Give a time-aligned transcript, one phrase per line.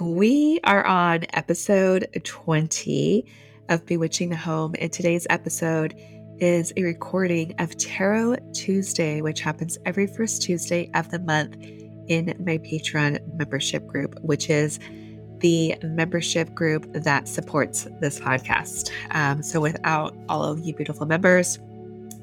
[0.00, 3.26] We are on episode 20
[3.68, 5.96] of Bewitching the Home, and today's episode
[6.38, 11.56] is a recording of Tarot Tuesday, which happens every first Tuesday of the month
[12.06, 14.78] in my Patreon membership group, which is
[15.40, 18.90] the membership group that supports this podcast.
[19.10, 21.58] Um, so, without all of you beautiful members,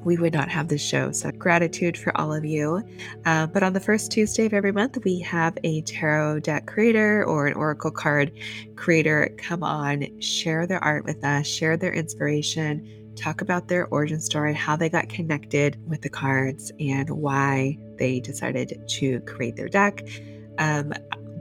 [0.06, 1.10] we would not have this show.
[1.10, 2.82] So, gratitude for all of you.
[3.24, 7.24] Uh, but on the first Tuesday of every month, we have a tarot deck creator
[7.24, 8.30] or an oracle card
[8.76, 14.20] creator come on, share their art with us, share their inspiration, talk about their origin
[14.20, 19.68] story, how they got connected with the cards, and why they decided to create their
[19.68, 20.06] deck.
[20.58, 20.92] Um,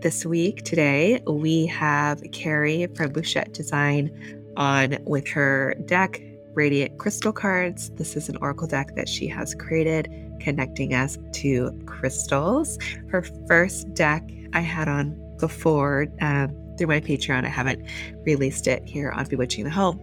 [0.02, 6.22] this week, today, we have Kerri from Bouchette Design on with her deck
[6.56, 7.90] Radiant Crystal cards.
[7.92, 10.10] This is an oracle deck that she has created,
[10.40, 12.80] connecting us to crystals.
[13.10, 17.46] Her first deck I had on before um, through my Patreon.
[17.46, 17.86] I haven't
[18.24, 20.00] released it here on Bewitching the Home.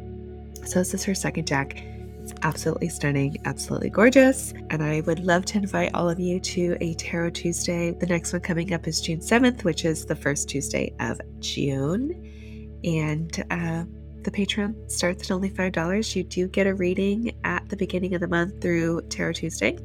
[0.67, 1.83] So, this is her second deck.
[2.23, 4.55] It's absolutely stunning, absolutely gorgeous.
[4.71, 7.91] And I would love to invite all of you to a Tarot Tuesday.
[7.91, 12.79] The next one coming up is June 7th, which is the first Tuesday of June.
[12.85, 13.85] And uh,
[14.25, 16.17] the Patreon starts at only $5.
[16.17, 19.79] You do get a reading at the beginning of the month through Tarot Tuesday.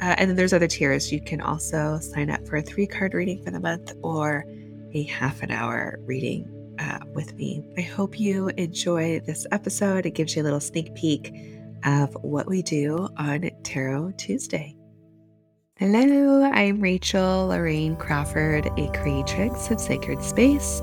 [0.00, 1.12] Uh, and then there's other tiers.
[1.12, 4.44] You can also sign up for a three card reading for the month or
[4.94, 7.62] a half an hour reading uh, with me.
[7.78, 10.06] I hope you enjoy this episode.
[10.06, 11.32] It gives you a little sneak peek
[11.84, 14.76] of what we do on Tarot Tuesday.
[15.76, 20.80] Hello, I'm Rachel Lorraine Crawford, a creatrix of sacred space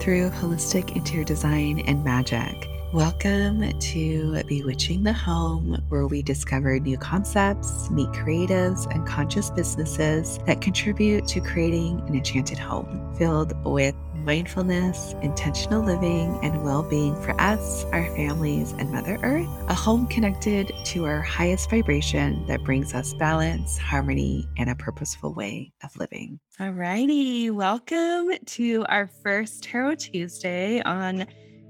[0.00, 2.68] through holistic interior design and magic.
[2.92, 10.38] Welcome to Bewitching the Home, where we discover new concepts, meet creatives, and conscious businesses
[10.46, 13.94] that contribute to creating an enchanted home filled with
[14.26, 19.48] mindfulness, intentional living, and well being for us, our families, and Mother Earth.
[19.68, 25.32] A home connected to our highest vibration that brings us balance, harmony, and a purposeful
[25.32, 26.40] way of living.
[26.58, 27.50] All righty.
[27.50, 31.28] Welcome to our first Tarot Tuesday on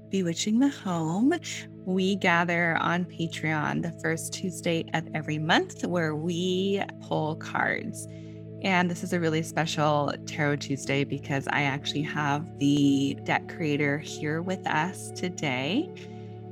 [0.09, 1.33] Bewitching the Home.
[1.85, 8.07] We gather on Patreon the first Tuesday of every month where we pull cards.
[8.67, 13.97] And this is a really special Tarot Tuesday because I actually have the deck creator
[13.97, 15.89] here with us today.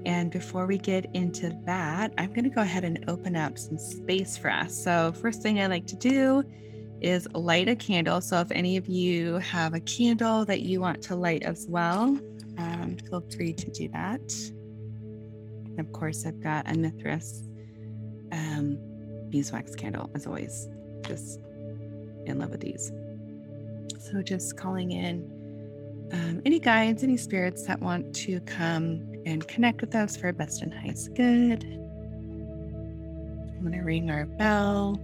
[0.06, 3.78] And before we get into that, I'm going to go ahead and open up some
[3.78, 4.82] space for us.
[4.82, 6.46] So, first thing I like to do
[7.02, 8.22] is light a candle.
[8.22, 12.18] So, if any of you have a candle that you want to light as well,
[12.58, 14.22] um, feel free to do that.
[15.66, 17.44] And of course, I've got a Mithras
[18.32, 18.78] um,
[19.30, 20.70] beeswax candle, as always.
[21.02, 21.40] Just
[22.28, 22.92] in love with these.
[24.00, 29.82] So just calling in um, any guides, any spirits that want to come and connect
[29.82, 31.64] with us for best and highest good.
[31.64, 35.00] I'm going to ring our bell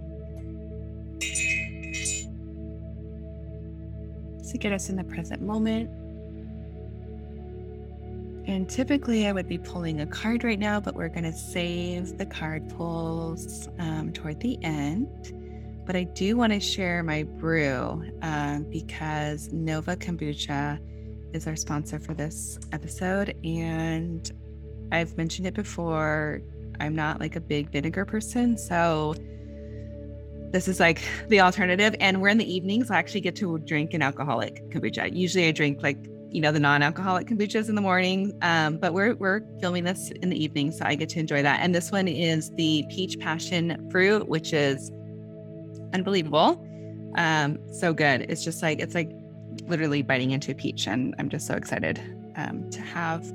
[4.52, 5.90] to get us in the present moment.
[8.46, 12.18] And typically, I would be pulling a card right now, but we're going to save
[12.18, 15.08] the card pulls um, toward the end.
[15.84, 20.78] But I do want to share my brew uh, because Nova Kombucha
[21.34, 23.34] is our sponsor for this episode.
[23.44, 24.30] And
[24.92, 26.40] I've mentioned it before.
[26.78, 28.56] I'm not like a big vinegar person.
[28.56, 29.14] So
[30.52, 31.96] this is like the alternative.
[31.98, 32.90] And we're in the evenings.
[32.90, 35.14] I actually get to drink an alcoholic kombucha.
[35.14, 35.98] Usually I drink like,
[36.30, 38.38] you know, the non-alcoholic kombuchas in the morning.
[38.42, 41.60] Um, but we're we're filming this in the evening, so I get to enjoy that.
[41.60, 44.90] And this one is the peach passion fruit, which is
[45.92, 46.66] unbelievable.
[47.16, 48.22] Um, so good.
[48.22, 49.10] It's just like it's like
[49.66, 52.00] literally biting into a peach, and I'm just so excited
[52.36, 53.30] um, to have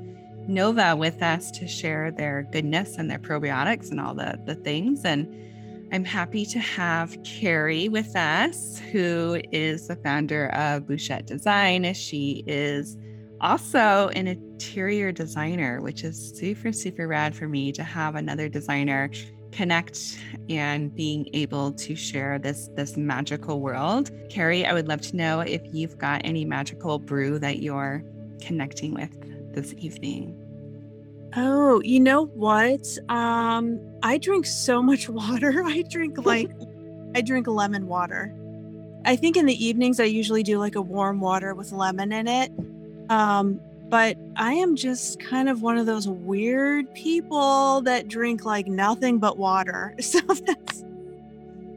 [0.48, 5.04] Nova with us to share their goodness and their probiotics and all the the things.
[5.04, 5.32] And
[5.92, 11.94] I'm happy to have Kerri with us, who is the founder of Bouchette Design.
[11.94, 12.96] She is
[13.40, 19.10] also an interior designer, which is super, super rad for me to have another designer
[19.52, 20.18] connect
[20.48, 24.10] and being able to share this this magical world.
[24.30, 28.02] Kerri, I would love to know if you've got any magical brew that you're
[28.40, 30.36] connecting with this evening.
[31.36, 32.86] Oh, you know what?
[33.08, 35.62] Um, I drink so much water.
[35.64, 36.50] I drink like
[37.14, 38.34] I drink lemon water.
[39.04, 42.28] I think in the evenings I usually do like a warm water with lemon in
[42.28, 42.52] it.
[43.10, 48.66] Um, but I am just kind of one of those weird people that drink like
[48.66, 49.94] nothing but water.
[50.02, 50.84] So that's,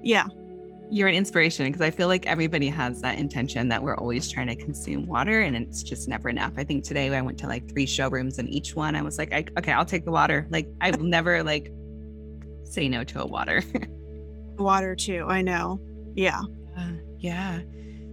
[0.03, 0.25] yeah,
[0.91, 4.47] you're an inspiration because I feel like everybody has that intention that we're always trying
[4.47, 6.51] to consume water and it's just never enough.
[6.57, 9.33] I think today I went to like three showrooms and each one I was like,
[9.33, 10.47] I, okay, I'll take the water.
[10.49, 11.71] Like I will never like
[12.65, 13.63] say no to a water.
[14.57, 15.25] water too.
[15.29, 15.79] I know.
[16.13, 16.41] Yeah.
[16.77, 17.61] Uh, yeah.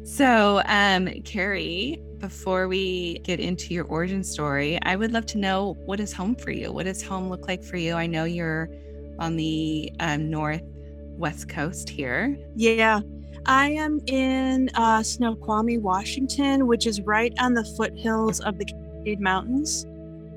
[0.09, 5.77] So, um, Kerri, before we get into your origin story, I would love to know
[5.85, 6.73] what is home for you?
[6.73, 7.93] What does home look like for you?
[7.93, 8.71] I know you're
[9.19, 12.39] on the um, northwest coast here.
[12.57, 13.01] Yeah.
[13.45, 19.21] I am in uh, Snoqualmie, Washington, which is right on the foothills of the Cascade
[19.21, 19.85] Mountains.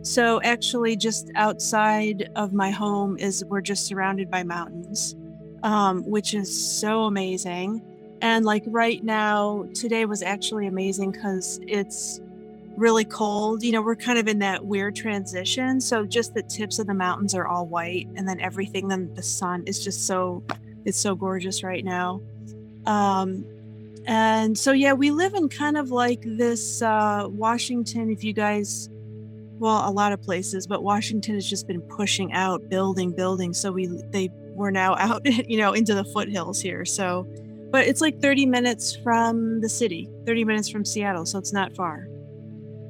[0.01, 5.15] So, actually, just outside of my home is we're just surrounded by mountains,
[5.63, 7.81] um, which is so amazing.
[8.21, 12.21] And like right now, today was actually amazing because it's
[12.77, 13.63] really cold.
[13.63, 15.81] You know, we're kind of in that weird transition.
[15.81, 19.23] So just the tips of the mountains are all white, and then everything, then the
[19.23, 20.43] sun is just so,
[20.85, 22.21] it's so gorgeous right now.
[22.85, 23.45] Um,
[24.05, 28.89] and so, yeah, we live in kind of like this uh, Washington, if you guys,
[29.59, 33.53] well, a lot of places, but Washington has just been pushing out building, building.
[33.53, 36.85] So we, they, we're now out, you know, into the foothills here.
[36.85, 37.27] So,
[37.71, 41.75] but it's like 30 minutes from the city 30 minutes from seattle so it's not
[41.75, 42.07] far.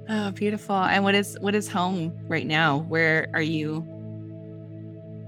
[0.10, 0.76] Oh beautiful.
[0.76, 2.80] And what is what is home right now?
[2.90, 3.88] Where are you?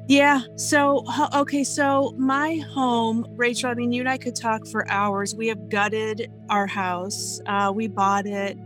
[0.09, 4.89] Yeah so okay so my home rachel i mean you and i could talk for
[4.89, 5.33] hours.
[5.33, 8.57] We have gutted our house uh, we bought it.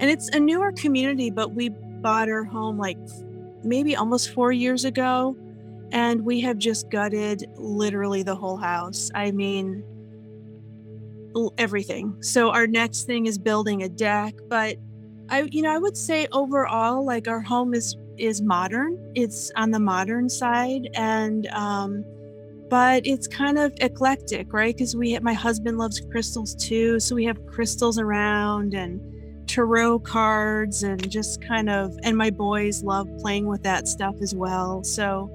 [0.00, 2.98] And it's a newer community but we bought our home like
[3.62, 5.36] maybe almost four years ago.
[5.92, 9.10] And we have just gutted literally the whole house.
[9.14, 9.84] I mean
[11.58, 12.16] everything.
[12.22, 14.76] So our next thing is building a deck, but
[15.28, 18.98] I you know, I would say overall like our home is is modern.
[19.14, 22.04] It's on the modern side and um
[22.68, 24.76] but it's kind of eclectic, right?
[24.76, 29.00] Cuz we my husband loves crystals too, so we have crystals around and
[29.48, 34.34] tarot cards and just kind of and my boys love playing with that stuff as
[34.34, 34.84] well.
[34.84, 35.30] So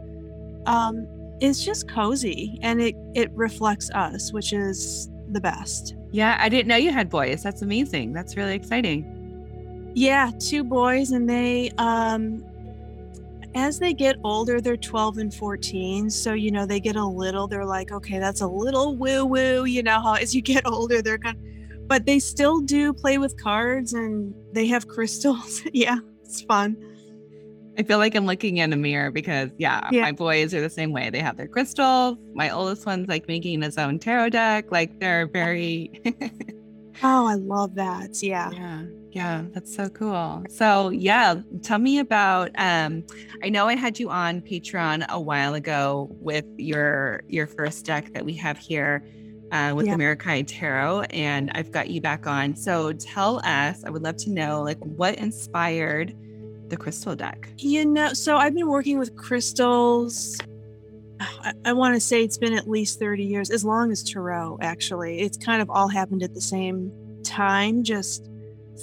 [0.66, 1.08] um
[1.42, 5.96] it's just cozy and it it reflects us, which is the best.
[6.12, 7.44] Yeah, I didn't know you had boys.
[7.44, 8.14] That's amazing.
[8.14, 9.92] That's really exciting.
[9.94, 12.44] Yeah, two boys and they um
[13.54, 16.10] as they get older, they're 12 and 14.
[16.10, 19.64] So, you know, they get a little, they're like, okay, that's a little woo woo,
[19.64, 23.18] you know, how as you get older, they're kind of, but they still do play
[23.18, 25.62] with cards and they have crystals.
[25.74, 26.76] yeah, it's fun.
[27.78, 30.70] I feel like I'm looking in a mirror because yeah, yeah, my boys are the
[30.70, 31.10] same way.
[31.10, 32.18] They have their crystals.
[32.34, 34.72] My oldest one's like making his own tarot deck.
[34.72, 36.02] Like they're very
[37.04, 38.22] Oh, I love that.
[38.22, 38.52] Yeah.
[38.52, 38.84] Yeah.
[39.12, 40.44] Yeah, that's so cool.
[40.50, 43.06] So, yeah, tell me about um
[43.44, 48.14] I know I had you on Patreon a while ago with your your first deck
[48.14, 49.06] that we have here
[49.54, 49.96] uh, with yeah.
[49.96, 52.58] Meraki Tarot, and I've got you back on.
[52.58, 56.14] So, tell us, I would love to know like what inspired
[56.70, 57.50] the crystal deck?
[57.58, 60.38] You know, so I've been working with crystals.
[61.20, 64.60] I, I want to say it's been at least 30 years, as long as Tarot,
[64.62, 65.22] actually.
[65.22, 66.92] It's kind of all happened at the same
[67.24, 68.30] time, just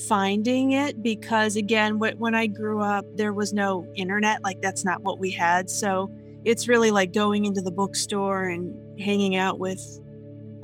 [0.09, 4.43] finding it because, again, when I grew up, there was no internet.
[4.43, 5.69] Like, that's not what we had.
[5.69, 6.11] So
[6.45, 10.01] it's really like going into the bookstore and hanging out with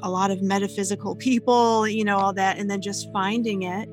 [0.01, 3.89] a lot of metaphysical people, you know, all that, and then just finding it.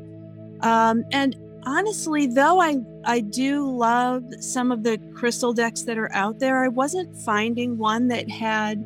[0.62, 1.36] Um, and
[1.66, 6.64] honestly, though I I do love some of the crystal decks that are out there,
[6.64, 8.84] I wasn't finding one that had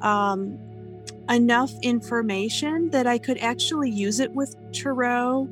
[0.00, 0.58] um,
[1.28, 5.48] enough information that I could actually use it with tarot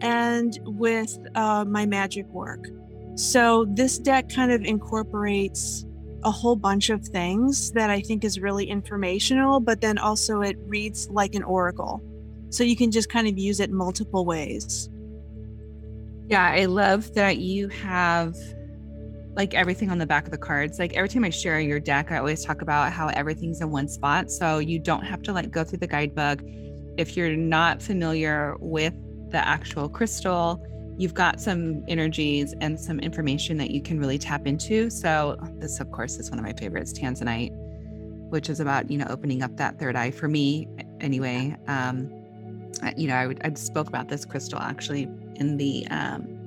[0.00, 2.68] and with uh, my magic work.
[3.16, 5.86] So this deck kind of incorporates
[6.24, 10.56] a whole bunch of things that I think is really informational, but then also it
[10.66, 12.02] reads like an oracle.
[12.50, 14.90] So you can just kind of use it multiple ways.
[16.28, 18.34] Yeah, I love that you have
[19.36, 20.78] like everything on the back of the cards.
[20.78, 23.88] Like every time I share your deck, I always talk about how everything's in one
[23.88, 24.30] spot.
[24.30, 26.40] So you don't have to like go through the guidebook.
[26.96, 28.94] If you're not familiar with
[29.30, 30.64] the actual crystal,
[30.96, 34.88] you've got some energies and some information that you can really tap into.
[34.90, 37.50] So this, of course, is one of my favorites, Tanzanite,
[38.30, 40.68] which is about, you know, opening up that third eye for me
[41.00, 41.56] anyway.
[41.66, 42.10] Um,
[42.96, 46.44] you know, I, would, I spoke about this crystal actually in the um,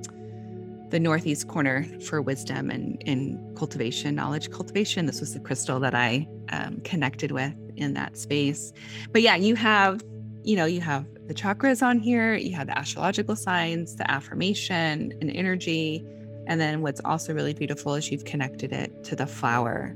[0.90, 5.06] the northeast corner for wisdom and in cultivation, knowledge cultivation.
[5.06, 8.72] This was the crystal that I um, connected with in that space.
[9.12, 10.02] But yeah, you have,
[10.44, 15.12] you know, you have the chakras on here, you have the astrological signs, the affirmation
[15.20, 16.02] and energy.
[16.46, 19.94] And then what's also really beautiful is you've connected it to the flower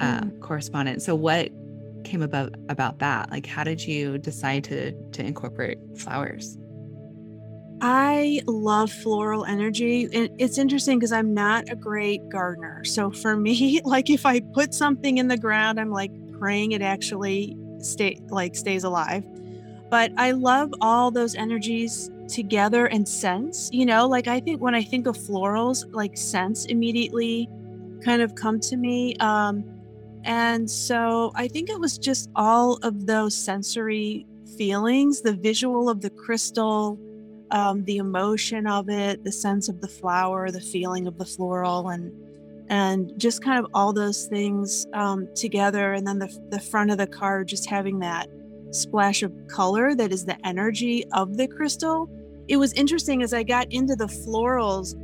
[0.00, 0.40] uh, mm.
[0.40, 1.00] correspondent.
[1.00, 1.50] So, what
[2.04, 3.30] came about about that?
[3.30, 6.58] Like how did you decide to to incorporate flowers?
[7.80, 10.08] I love floral energy.
[10.12, 12.84] And it's interesting because I'm not a great gardener.
[12.84, 16.82] So for me, like if I put something in the ground, I'm like praying it
[16.82, 19.24] actually stay like stays alive.
[19.90, 23.70] But I love all those energies together and scents.
[23.72, 27.48] You know, like I think when I think of florals, like scents immediately
[28.04, 29.16] kind of come to me.
[29.16, 29.64] Um,
[30.24, 36.00] and so I think it was just all of those sensory feelings, the visual of
[36.00, 36.98] the crystal,
[37.50, 41.88] um, the emotion of it, the sense of the flower, the feeling of the floral,
[41.88, 42.12] and
[42.68, 45.92] and just kind of all those things um, together.
[45.92, 48.28] And then the the front of the card just having that
[48.70, 52.10] splash of color that is the energy of the crystal.
[52.48, 54.94] It was interesting as I got into the florals.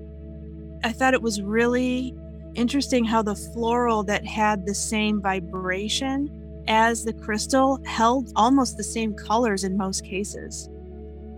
[0.84, 2.14] I thought it was really
[2.54, 8.84] interesting how the floral that had the same vibration as the crystal held almost the
[8.84, 10.68] same colors in most cases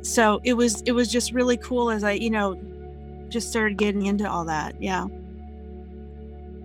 [0.05, 2.61] so it was it was just really cool as i you know
[3.29, 5.07] just started getting into all that yeah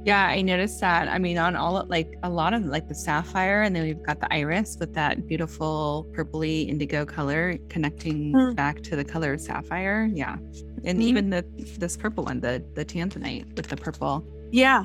[0.03, 3.62] yeah i noticed that i mean on all like a lot of like the sapphire
[3.62, 8.55] and then we've got the iris with that beautiful purpley indigo color connecting mm.
[8.55, 10.36] back to the color of sapphire yeah
[10.84, 11.03] and mm.
[11.03, 11.46] even the
[11.77, 14.84] this purple one the the tanzanite with the purple yeah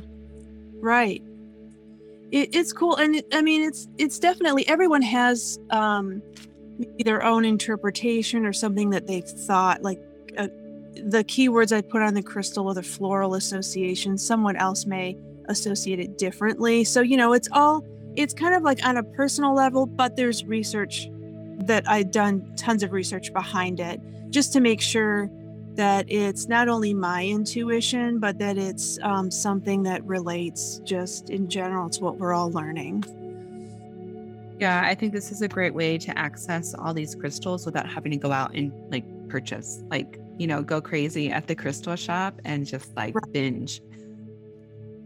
[0.80, 1.23] right
[2.30, 6.23] it, it's cool and it, i mean it's it's definitely everyone has um
[7.04, 10.00] their own interpretation or something that they thought like
[10.37, 10.49] uh,
[10.97, 15.16] the keywords I put on the crystal or the floral association, someone else may
[15.47, 16.85] associate it differently.
[16.85, 17.85] So, you know, it's all,
[18.16, 21.09] it's kind of like on a personal level, but there's research
[21.59, 24.00] that I've done tons of research behind it
[24.31, 25.31] just to make sure
[25.75, 31.49] that it's not only my intuition, but that it's um, something that relates just in
[31.49, 33.04] general to what we're all learning.
[34.61, 38.12] Yeah, I think this is a great way to access all these crystals without having
[38.12, 42.40] to go out and like purchase, like, you know, go crazy at the crystal shop
[42.44, 43.32] and just like right.
[43.32, 43.82] binge.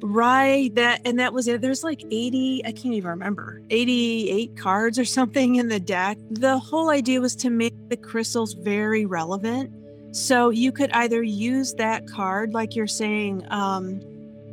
[0.00, 0.73] Right.
[0.75, 1.61] That and that was it.
[1.61, 6.19] There's like 80, I can't even remember, 88 cards or something in the deck.
[6.31, 9.73] The whole idea was to make the crystals very relevant.
[10.14, 14.00] So you could either use that card, like you're saying, um,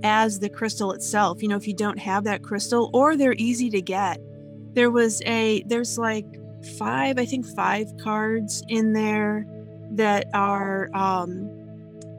[0.03, 3.69] as the crystal itself, you know, if you don't have that crystal, or they're easy
[3.69, 4.19] to get
[4.75, 6.25] there was a there's like
[6.77, 9.45] five i think five cards in there
[9.91, 11.49] that are um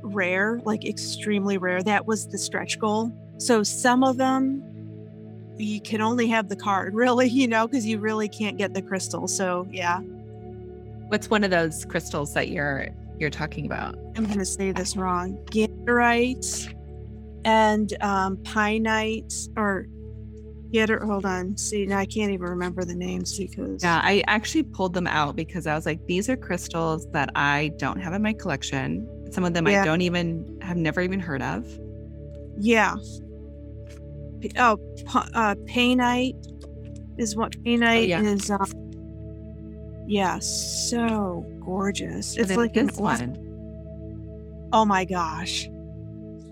[0.07, 1.83] rare like extremely rare.
[1.83, 3.13] That was the stretch goal.
[3.39, 4.63] So some of them
[5.59, 8.83] you can only have the card really you know because you really can't get the
[8.83, 10.01] crystal so yeah.
[11.09, 13.97] What's one of those crystals that you're you're talking about?
[14.17, 15.39] I'm going to say this wrong.
[15.47, 16.75] Ganorite
[17.45, 19.87] and um painite or
[20.77, 21.03] Get her.
[21.07, 21.57] Hold on.
[21.57, 23.83] See, now I can't even remember the names because.
[23.83, 27.73] Yeah, I actually pulled them out because I was like, these are crystals that I
[27.79, 29.09] don't have in my collection.
[29.33, 29.81] Some of them yeah.
[29.81, 31.67] I don't even have never even heard of.
[32.59, 32.97] Yeah.
[34.59, 34.79] Oh,
[35.15, 36.37] uh, painite
[37.17, 38.21] is what painite oh, yeah.
[38.21, 38.51] is.
[38.51, 42.37] Um, yeah, so gorgeous.
[42.37, 44.69] It's like this an one.
[44.75, 45.71] Oh my gosh.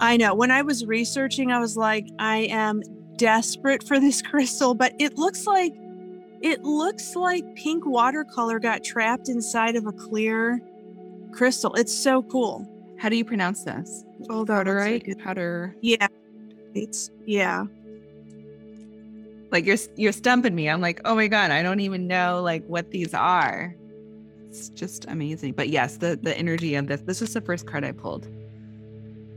[0.00, 0.34] I know.
[0.34, 2.80] When I was researching, I was like, I am
[3.16, 5.74] desperate for this crystal, but it looks like
[6.40, 10.60] it looks like pink watercolor got trapped inside of a clear
[11.32, 11.72] crystal.
[11.74, 12.68] It's so cool.
[12.98, 14.04] How do you pronounce this?
[14.28, 15.18] Oh, Powderite?
[15.18, 15.74] Powder.
[15.80, 16.06] Yeah.
[16.74, 17.64] It's yeah.
[19.50, 20.68] Like you're you're stumping me.
[20.68, 23.74] I'm like, oh my god, I don't even know like what these are.
[24.48, 25.52] It's just amazing.
[25.52, 27.02] But yes, the the energy of this.
[27.02, 28.28] This was the first card I pulled.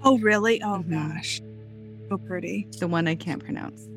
[0.04, 0.62] Oh really?
[0.62, 0.94] Oh mm-hmm.
[0.94, 1.42] gosh.
[2.80, 3.88] The one I can't pronounce.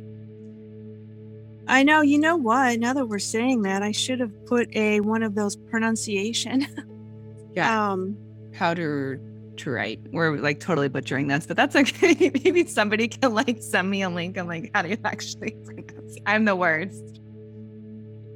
[1.67, 2.01] I know.
[2.01, 2.81] You know what?
[2.81, 6.67] Now that we're saying that, I should have put a one of those pronunciation.
[7.55, 7.91] yeah.
[7.93, 8.17] Um,
[8.53, 9.21] powder
[9.59, 10.01] to write.
[10.13, 12.33] We're like totally butchering this, but that's okay.
[12.45, 14.37] Maybe somebody can like send me a link.
[14.37, 16.17] I'm like, how do you actually pronounce?
[16.17, 16.23] It?
[16.27, 17.21] I'm the worst.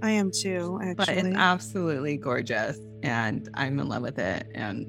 [0.02, 0.78] I am too.
[0.83, 4.47] Actually, but it's absolutely gorgeous, and I'm in love with it.
[4.54, 4.87] And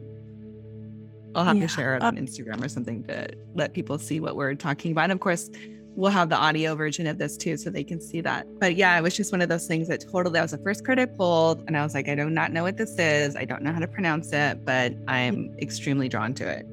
[1.36, 1.64] I'll have yeah.
[1.64, 5.04] to share it on Instagram or something to let people see what we're talking about.
[5.04, 5.50] And of course,
[5.96, 8.48] we'll have the audio version of this too, so they can see that.
[8.60, 10.86] But yeah, it was just one of those things that totally that was the first
[10.86, 13.36] card I pulled, and I was like, I do not know what this is.
[13.36, 16.66] I don't know how to pronounce it, but I'm extremely drawn to it.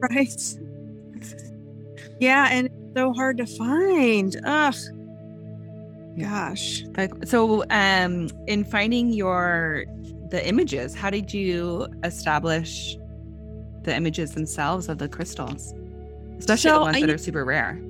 [0.00, 0.54] Right.
[2.20, 4.36] Yeah, and it's so hard to find.
[4.44, 4.74] Ugh.
[6.18, 6.82] Gosh.
[7.26, 9.84] So, um, in finding your
[10.30, 12.96] the images, how did you establish
[13.88, 15.74] the images themselves of the crystals,
[16.38, 17.80] especially so the ones I, that are super rare.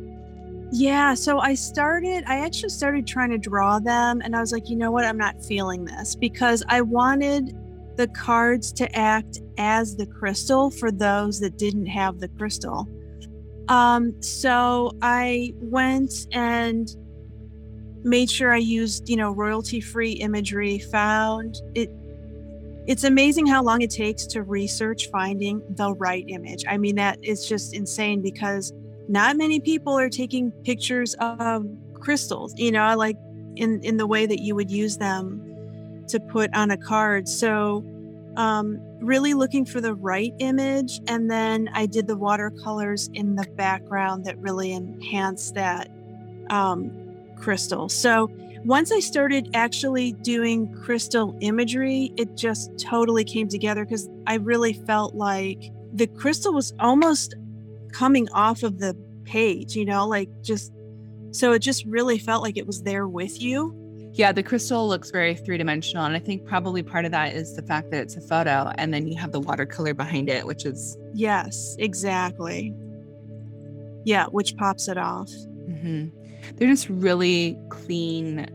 [0.70, 4.68] Yeah, so I started, I actually started trying to draw them, and I was like,
[4.68, 7.56] you know what, I'm not feeling this because I wanted
[7.96, 12.88] the cards to act as the crystal for those that didn't have the crystal.
[13.68, 16.88] Um, so I went and
[18.04, 21.90] made sure I used, you know, royalty free imagery, found it.
[22.88, 26.64] It's amazing how long it takes to research finding the right image.
[26.66, 28.72] I mean, that is just insane because
[29.08, 33.18] not many people are taking pictures of crystals, you know, like
[33.56, 37.28] in, in the way that you would use them to put on a card.
[37.28, 37.84] So,
[38.38, 40.98] um, really looking for the right image.
[41.08, 45.90] And then I did the watercolors in the background that really enhanced that
[46.48, 46.90] um,
[47.36, 47.90] crystal.
[47.90, 48.30] So,
[48.64, 54.72] once I started actually doing crystal imagery, it just totally came together because I really
[54.72, 57.34] felt like the crystal was almost
[57.92, 60.72] coming off of the page, you know, like just
[61.30, 63.74] so it just really felt like it was there with you.
[64.14, 66.04] Yeah, the crystal looks very three dimensional.
[66.04, 68.92] And I think probably part of that is the fact that it's a photo and
[68.92, 70.96] then you have the watercolor behind it, which is.
[71.14, 72.74] Yes, exactly.
[74.04, 75.30] Yeah, which pops it off.
[75.68, 76.17] Mm-hmm.
[76.56, 78.46] They're just really clean,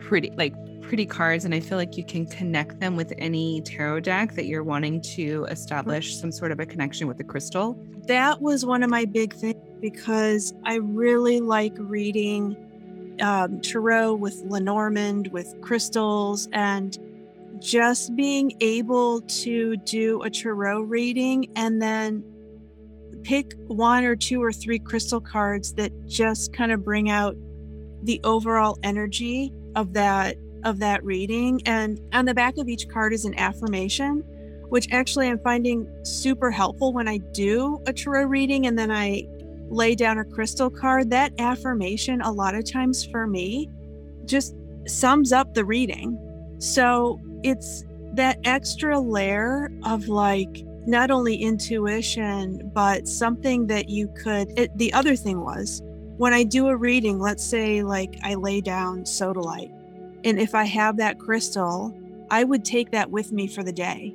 [0.00, 1.44] pretty, like pretty cards.
[1.44, 5.00] And I feel like you can connect them with any tarot deck that you're wanting
[5.16, 9.04] to establish some sort of a connection with the crystal that was one of my
[9.04, 12.56] big things because I really like reading
[13.20, 16.98] um, tarot with Lenormand, with crystals, and
[17.60, 22.24] just being able to do a tarot reading and then
[23.24, 27.34] pick one or two or three crystal cards that just kind of bring out
[28.02, 33.12] the overall energy of that of that reading and on the back of each card
[33.12, 34.22] is an affirmation
[34.68, 39.24] which actually I'm finding super helpful when I do a tarot reading and then I
[39.68, 41.10] lay down a crystal card.
[41.10, 43.68] That affirmation, a lot of times for me,
[44.24, 44.54] just
[44.86, 46.18] sums up the reading.
[46.58, 54.58] So it's that extra layer of like not only intuition, but something that you could.
[54.58, 55.82] It, the other thing was
[56.16, 59.72] when I do a reading, let's say like I lay down sodalite,
[60.24, 61.96] and if I have that crystal,
[62.30, 64.14] I would take that with me for the day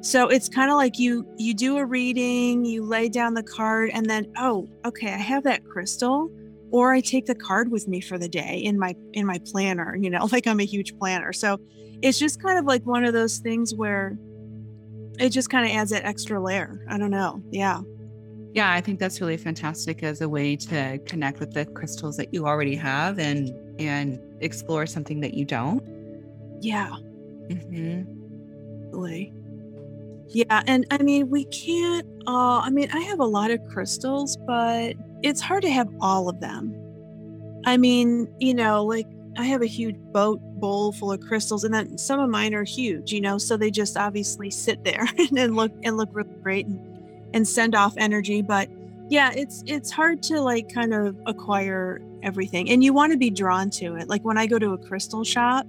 [0.00, 3.90] so it's kind of like you you do a reading, you lay down the card
[3.92, 6.30] and then oh, okay, I have that crystal
[6.70, 9.96] or I take the card with me for the day in my in my planner,
[9.96, 11.32] you know, like I'm a huge planner.
[11.32, 11.58] So
[12.00, 14.16] it's just kind of like one of those things where
[15.18, 16.84] it just kind of adds that extra layer.
[16.88, 17.42] I don't know.
[17.50, 17.80] Yeah.
[18.52, 22.32] Yeah, I think that's really fantastic as a way to connect with the crystals that
[22.32, 25.82] you already have and and explore something that you don't.
[26.60, 26.90] Yeah.
[27.48, 28.90] Mm-hmm.
[28.90, 29.32] Really.
[30.30, 32.06] Yeah, and I mean, we can't.
[32.26, 36.28] Uh, I mean, I have a lot of crystals, but it's hard to have all
[36.28, 36.74] of them.
[37.64, 39.06] I mean, you know, like
[39.38, 42.64] I have a huge boat bowl full of crystals, and then some of mine are
[42.64, 46.66] huge, you know, so they just obviously sit there and look and look really great
[46.66, 46.80] and,
[47.34, 48.42] and send off energy.
[48.42, 48.68] But
[49.08, 53.30] yeah, it's it's hard to like kind of acquire everything, and you want to be
[53.30, 54.08] drawn to it.
[54.08, 55.68] Like when I go to a crystal shop,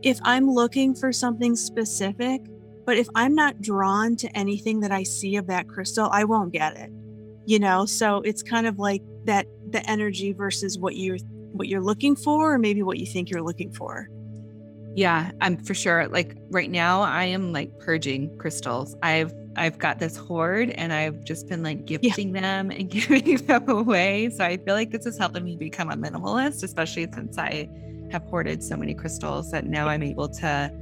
[0.00, 2.40] if I'm looking for something specific,
[2.86, 6.54] but if I'm not drawn to anything that I see of that crystal, I won't
[6.54, 6.90] get it.
[7.44, 11.18] You know, so it's kind of like that the energy versus what you're
[11.54, 14.08] what you're looking for or maybe what you think you're looking for.
[14.96, 16.06] Yeah, I'm for sure.
[16.08, 18.96] Like right now I am like purging crystals.
[19.02, 22.40] I've I've got this hoard and I've just been like gifting yeah.
[22.40, 24.30] them and giving them away.
[24.30, 27.68] So I feel like this is helping me become a minimalist, especially since I
[28.10, 30.72] have hoarded so many crystals that now I'm able to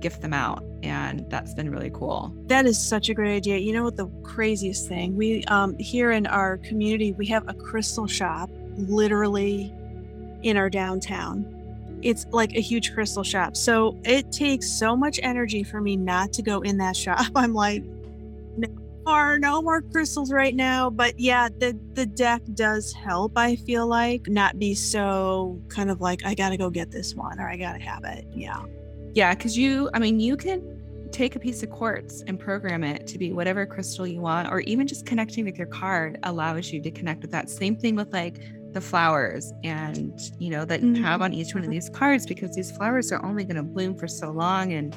[0.00, 3.70] gift them out and that's been really cool that is such a great idea you
[3.70, 8.06] know what the craziest thing we um here in our community we have a crystal
[8.06, 9.72] shop literally
[10.42, 11.56] in our downtown.
[12.02, 13.56] It's like a huge crystal shop.
[13.56, 17.26] So it takes so much energy for me not to go in that shop.
[17.34, 17.82] I'm like
[18.56, 18.68] no
[19.06, 20.90] more no more crystals right now.
[20.90, 26.00] But yeah the the deck does help i feel like not be so kind of
[26.00, 28.26] like i gotta go get this one or i gotta have it.
[28.34, 28.62] Yeah.
[29.14, 33.06] Yeah, because you, I mean, you can take a piece of quartz and program it
[33.08, 36.80] to be whatever crystal you want, or even just connecting with your card allows you
[36.82, 37.50] to connect with that.
[37.50, 38.40] Same thing with like
[38.72, 41.72] the flowers and, you know, that you have on each one of mm-hmm.
[41.72, 44.72] these cards because these flowers are only going to bloom for so long.
[44.72, 44.96] And,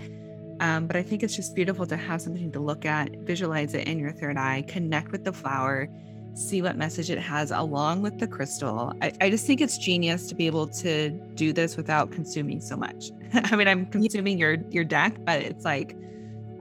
[0.60, 3.88] um, but I think it's just beautiful to have something to look at, visualize it
[3.88, 5.90] in your third eye, connect with the flower
[6.36, 8.94] see what message it has along with the crystal.
[9.02, 12.76] I, I, just think it's genius to be able to do this without consuming so
[12.76, 13.12] much.
[13.34, 15.96] I mean, I'm consuming your your deck, but it's like,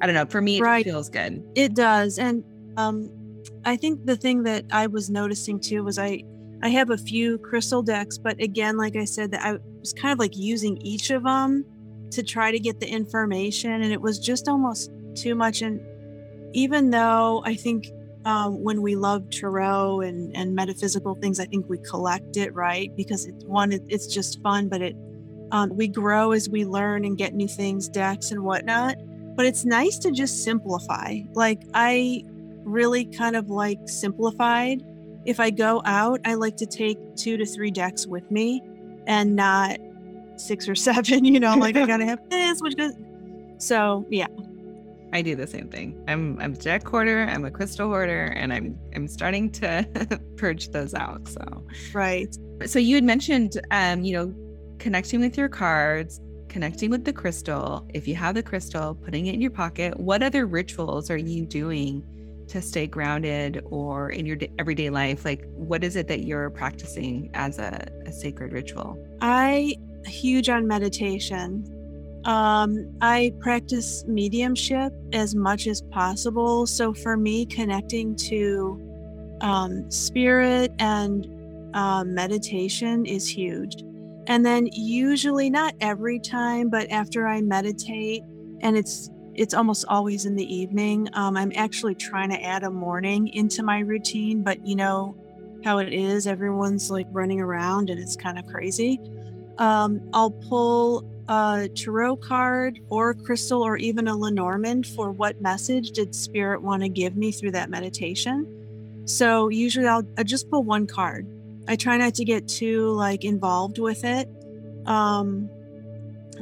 [0.00, 0.26] I don't know.
[0.26, 0.86] For me, right.
[0.86, 1.42] it feels good.
[1.54, 2.44] It does, and
[2.76, 3.10] um,
[3.64, 6.22] I think the thing that I was noticing too was I
[6.62, 10.12] I have a few crystal decks, but again, like I said, that I was kind
[10.12, 11.64] of like using each of them
[12.12, 15.62] to try to get the information, and it was just almost too much.
[15.62, 15.80] And
[16.52, 17.90] even though I think
[18.24, 22.94] um, when we love tarot and, and metaphysical things, I think we collect it right
[22.96, 24.96] because it's one, it, it's just fun, but it
[25.52, 28.96] um, we grow as we learn and get new things, decks and whatnot.
[29.36, 31.20] But it's nice to just simplify.
[31.34, 32.24] Like I
[32.64, 34.82] really kind of like simplified.
[35.24, 38.62] If I go out, I like to take two to three decks with me
[39.06, 39.78] and not
[40.36, 42.92] six or seven, you know, like I gotta have this, which goes
[43.58, 44.26] so yeah.
[45.14, 46.02] I do the same thing.
[46.08, 49.86] I'm I'm a deck hoarder, I'm a crystal hoarder, and I'm I'm starting to
[50.36, 51.28] purge those out.
[51.28, 52.34] So right.
[52.66, 54.34] So you had mentioned um, you know,
[54.78, 57.86] connecting with your cards, connecting with the crystal.
[57.94, 59.98] If you have the crystal, putting it in your pocket.
[60.00, 62.02] What other rituals are you doing
[62.52, 65.24] to stay grounded or in your everyday life?
[65.24, 68.98] Like, what is it that you're practicing as a, a sacred ritual?
[69.20, 71.64] I huge on meditation.
[72.24, 76.66] Um, I practice mediumship as much as possible.
[76.66, 81.26] So for me, connecting to um, spirit and
[81.74, 83.82] uh, meditation is huge.
[84.28, 88.22] And then usually not every time, but after I meditate,
[88.60, 91.08] and it's it's almost always in the evening.
[91.14, 95.16] Um, I'm actually trying to add a morning into my routine, but you know
[95.64, 96.26] how it is.
[96.26, 99.00] Everyone's like running around and it's kind of crazy.
[99.58, 105.40] Um, I'll pull a tarot card or a crystal or even a Lenormand for what
[105.40, 108.46] message did spirit want to give me through that meditation.
[109.06, 111.26] So usually I'll, I'll just pull one card.
[111.68, 114.28] I try not to get too like involved with it.
[114.86, 115.48] Um,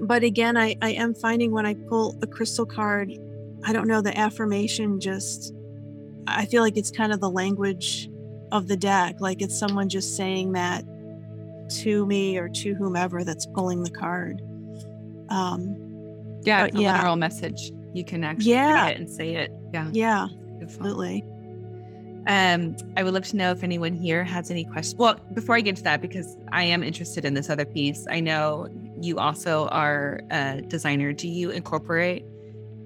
[0.03, 3.13] but again, I, I am finding when I pull a crystal card,
[3.65, 5.55] I don't know, the affirmation just,
[6.27, 8.09] I feel like it's kind of the language
[8.53, 9.21] of the deck.
[9.21, 10.85] Like it's someone just saying that
[11.83, 14.43] to me or to whomever that's pulling the card.
[15.29, 15.77] Um,
[16.43, 16.97] yeah, it's a yeah.
[16.97, 17.73] literal message.
[17.95, 18.89] You can actually yeah.
[18.89, 19.53] it and say it.
[19.73, 19.89] Yeah.
[19.93, 20.29] Yeah.
[20.63, 21.25] Absolutely.
[22.27, 24.99] Um, I would love to know if anyone here has any questions.
[24.99, 28.21] Well, before I get to that, because I am interested in this other piece, I
[28.21, 28.69] know
[29.01, 31.13] you also are a designer.
[31.13, 32.25] Do you incorporate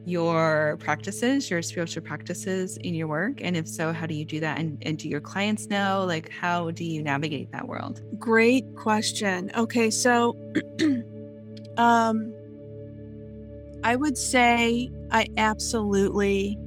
[0.06, 3.40] your practices, your spiritual practices in your work?
[3.42, 4.58] And if so, how do you do that?
[4.58, 6.04] And, and do your clients know?
[6.06, 8.02] Like, how do you navigate that world?
[8.18, 9.50] Great question.
[9.56, 10.36] Okay, so
[11.76, 12.32] um,
[13.82, 16.58] I would say I absolutely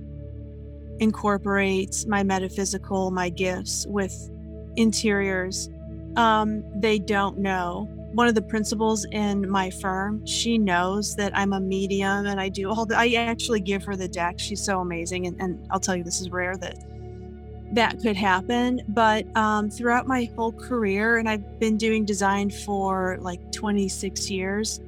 [1.00, 4.30] incorporate my metaphysical, my gifts with
[4.76, 5.70] interiors.
[6.16, 11.54] Um, they don't know one of the principals in my firm, she knows that I'm
[11.54, 14.40] a medium and I do all the, I actually give her the deck.
[14.40, 15.28] She's so amazing.
[15.28, 16.84] And, and I'll tell you, this is rare that
[17.74, 18.82] that could happen.
[18.88, 24.80] But um, throughout my whole career, and I've been doing design for like 26 years,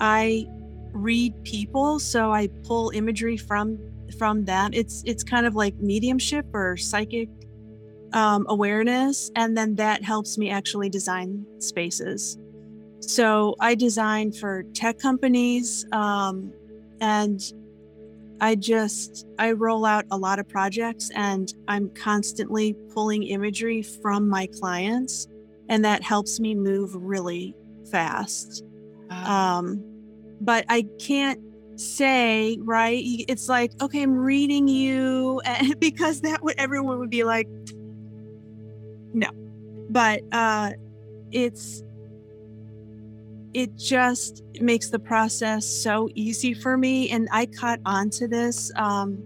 [0.00, 0.46] I
[0.92, 1.98] read people.
[1.98, 3.78] So I pull imagery from
[4.14, 4.74] from that.
[4.74, 7.28] It's it's kind of like mediumship or psychic
[8.12, 12.38] um, awareness, and then that helps me actually design spaces.
[13.00, 16.52] So I design for tech companies, um,
[17.00, 17.40] and
[18.40, 24.28] I just I roll out a lot of projects, and I'm constantly pulling imagery from
[24.28, 25.26] my clients,
[25.68, 27.54] and that helps me move really
[27.90, 28.64] fast.
[29.10, 29.82] Um,
[30.40, 31.40] but I can't
[31.78, 33.02] say right.
[33.28, 37.48] It's like okay, I'm reading you, and because that would everyone would be like,
[39.12, 39.30] no,
[39.90, 40.72] but uh,
[41.30, 41.82] it's
[43.54, 47.10] it just makes the process so easy for me.
[47.10, 49.18] And I caught onto this, um,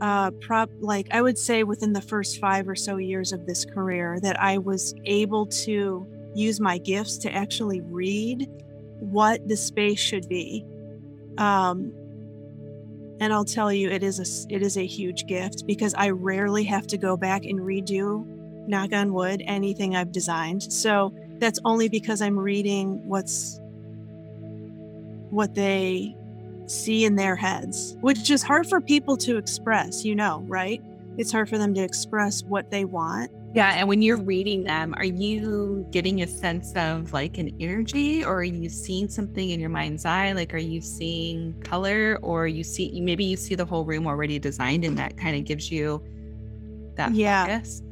[0.00, 3.64] uh, prop like I would say within the first five or so years of this
[3.64, 8.48] career that I was able to use my gifts to actually read
[8.98, 10.64] what the space should be.
[11.38, 11.92] Um,
[13.20, 16.64] and I'll tell you, it is a it is a huge gift because I rarely
[16.64, 18.26] have to go back and redo,
[18.66, 20.72] knock on wood, anything I've designed.
[20.72, 23.60] So that's only because I'm reading what's
[25.30, 26.16] what they
[26.66, 30.82] see in their heads, which is hard for people to express, you know, right?
[31.18, 33.30] It's hard for them to express what they want.
[33.54, 33.74] Yeah.
[33.76, 38.36] And when you're reading them, are you getting a sense of like an energy or
[38.36, 40.32] are you seeing something in your mind's eye?
[40.32, 44.38] Like, are you seeing color or you see, maybe you see the whole room already
[44.38, 46.02] designed and that kind of gives you
[46.96, 47.44] that yeah.
[47.44, 47.82] focus?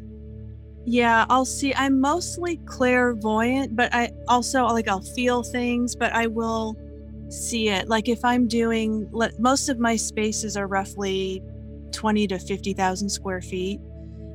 [0.86, 1.74] Yeah, I'll see.
[1.74, 6.74] I'm mostly clairvoyant, but I also like I'll feel things, but I will
[7.28, 7.88] see it.
[7.88, 11.42] Like if I'm doing, most of my spaces are roughly
[11.92, 13.80] 20 to 50,000 square feet.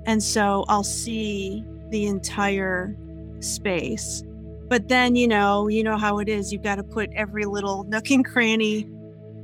[0.05, 2.95] And so I'll see the entire
[3.39, 4.23] space.
[4.67, 6.51] But then, you know, you know how it is.
[6.51, 8.89] You've got to put every little nook and cranny,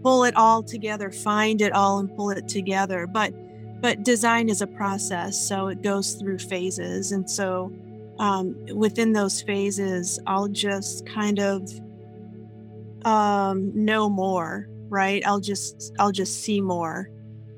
[0.02, 3.08] pull it all together, find it all and pull it together.
[3.08, 3.34] But
[3.82, 7.12] but design is a process, so it goes through phases.
[7.12, 7.74] And so
[8.20, 11.68] um, within those phases, I'll just kind of
[13.04, 15.26] um, know more, right?
[15.26, 17.10] I'll just I'll just see more,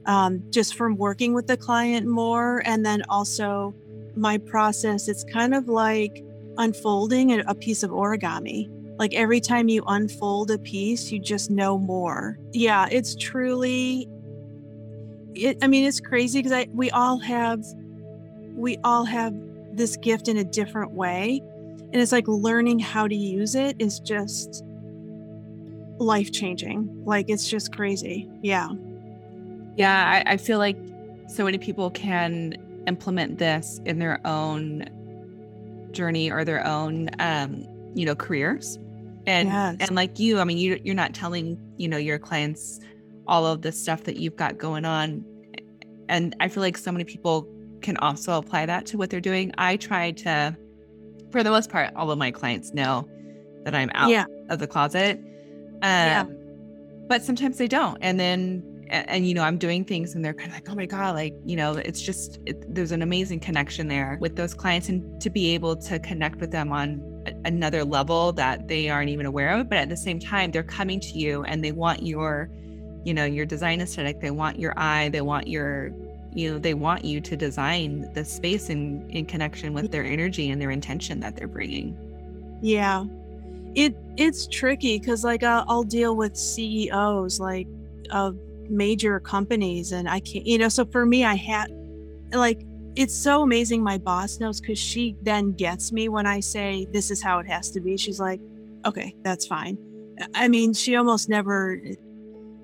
[0.06, 3.74] um, just from working with the client more, and then also
[4.16, 5.08] my process.
[5.08, 6.24] It's kind of like
[6.58, 8.70] unfolding a, piece of origami.
[9.00, 12.38] Like every time you unfold a piece, you just know more.
[12.52, 14.08] Yeah, it's truly.
[15.34, 17.64] It, I mean, it's crazy because we all have,
[18.56, 19.34] we all have
[19.76, 21.42] this gift in a different way,
[21.92, 24.64] and it's like learning how to use it is just
[25.98, 27.04] life changing.
[27.06, 28.30] Like it's just crazy.
[28.42, 28.70] Yeah.
[29.76, 30.78] Yeah, I, I feel like
[31.28, 32.56] so many people can
[32.88, 34.86] implement this in their own
[35.92, 38.78] journey or their own um, you know, careers.
[39.26, 39.78] And yes.
[39.80, 42.80] and like you, I mean, you you're not telling, you know, your clients
[43.26, 45.24] all of the stuff that you've got going on.
[46.10, 47.48] And I feel like so many people
[47.82, 49.54] can also apply that to what they're doing.
[49.58, 50.58] I try to,
[51.32, 53.08] for the most part, all of my clients know
[53.64, 54.26] that I'm out yeah.
[54.50, 55.18] of the closet.
[55.18, 56.26] Um, yeah.
[57.08, 57.98] But sometimes they don't.
[58.02, 58.62] And then,
[58.94, 61.16] and, and, you know, I'm doing things and they're kind of like, oh my God,
[61.16, 65.20] like, you know, it's just, it, there's an amazing connection there with those clients and
[65.20, 69.26] to be able to connect with them on a, another level that they aren't even
[69.26, 69.68] aware of.
[69.68, 72.52] But at the same time, they're coming to you and they want your,
[73.04, 74.22] you know, your design aesthetic.
[74.22, 75.10] They want your eye.
[75.10, 75.92] They want your,
[76.32, 80.52] you know, they want you to design the space in, in connection with their energy
[80.52, 81.98] and their intention that they're bringing.
[82.62, 83.06] Yeah
[83.76, 87.66] it it's tricky because like I'll, I'll, deal with CEOs like
[88.12, 88.38] of
[88.74, 90.70] major companies, and I can't, you know.
[90.70, 91.72] So for me, I had
[92.32, 93.84] like it's so amazing.
[93.84, 97.48] My boss knows because she then gets me when I say this is how it
[97.48, 97.98] has to be.
[97.98, 98.40] She's like,
[98.86, 99.78] okay, that's fine.
[100.36, 101.80] I mean, she almost never.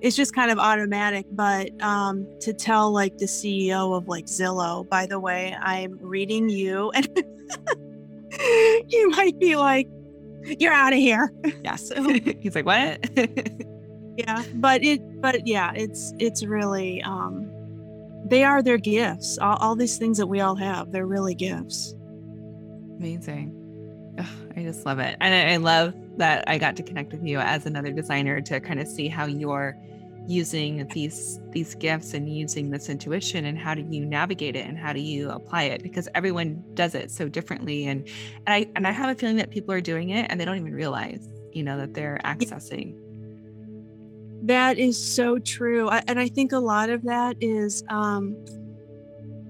[0.00, 4.88] It's just kind of automatic, but um, to tell like the CEO of like Zillow,
[4.88, 7.06] by the way, I'm reading you, and
[8.88, 9.86] you might be like,
[10.58, 11.32] you're out of here.
[11.62, 11.92] Yes.
[12.40, 13.00] He's like, what?
[14.16, 14.44] yeah.
[14.54, 17.50] But it, but yeah, it's, it's really, um,
[18.26, 19.38] they are their gifts.
[19.38, 21.94] All, all these things that we all have, they're really gifts.
[22.98, 23.56] Amazing.
[24.18, 25.16] Ugh, I just love it.
[25.20, 28.60] And I, I love that I got to connect with you as another designer to
[28.60, 29.76] kind of see how you're
[30.26, 34.78] using these these gifts and using this intuition and how do you navigate it and
[34.78, 38.06] how do you apply it because everyone does it so differently and
[38.46, 40.56] and I and I have a feeling that people are doing it and they don't
[40.56, 42.94] even realize you know that they're accessing
[44.42, 48.36] that is so true I, and I think a lot of that is um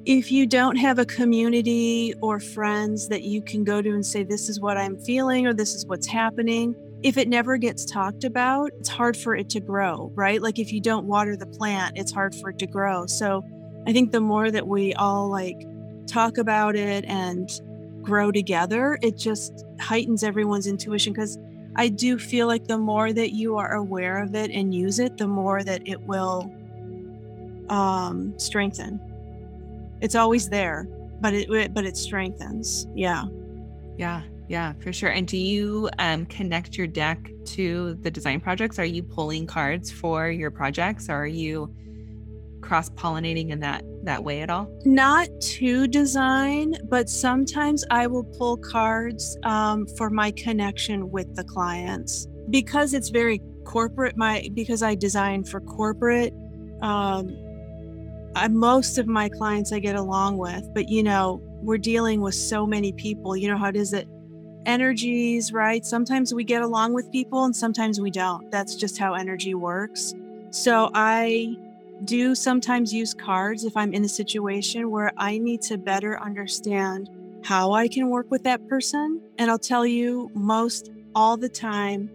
[0.07, 4.25] if you don't have a community or friends that you can go to and say
[4.25, 8.25] this is what I'm feeling or this is what's happening if it never gets talked
[8.25, 10.43] about, it's hard for it to grow, right?
[10.43, 13.07] Like if you don't water the plant, it's hard for it to grow.
[13.07, 13.43] So
[13.87, 15.67] I think the more that we all like
[16.07, 17.49] talk about it and
[18.03, 21.39] grow together, it just heightens everyone's intuition because
[21.77, 25.17] I do feel like the more that you are aware of it and use it,
[25.17, 26.53] the more that it will
[27.69, 29.01] um, strengthen.
[30.01, 30.89] It's always there,
[31.21, 32.87] but it but it strengthens.
[32.95, 33.25] Yeah.
[33.97, 34.23] Yeah.
[34.49, 35.11] Yeah, for sure.
[35.11, 38.81] And do you um, connect your deck to the design projects?
[38.81, 41.09] Are you pulling cards for your projects?
[41.09, 41.73] Are you
[42.61, 44.69] cross pollinating in that that way at all?
[44.85, 51.45] Not to design, but sometimes I will pull cards um, for my connection with the
[51.45, 54.17] clients because it's very corporate.
[54.17, 56.35] My because I design for corporate.
[56.83, 57.37] Um,
[58.37, 62.35] I, most of my clients I get along with, but you know, we're dealing with
[62.35, 63.37] so many people.
[63.37, 64.07] You know how it is that
[64.67, 65.85] energies, right?
[65.85, 68.51] Sometimes we get along with people and sometimes we don't.
[68.51, 70.15] That's just how energy works.
[70.51, 71.57] So I
[72.05, 77.11] do sometimes use cards if I'm in a situation where I need to better understand
[77.45, 79.21] how I can work with that person.
[79.39, 82.11] And I'll tell you, most all the time,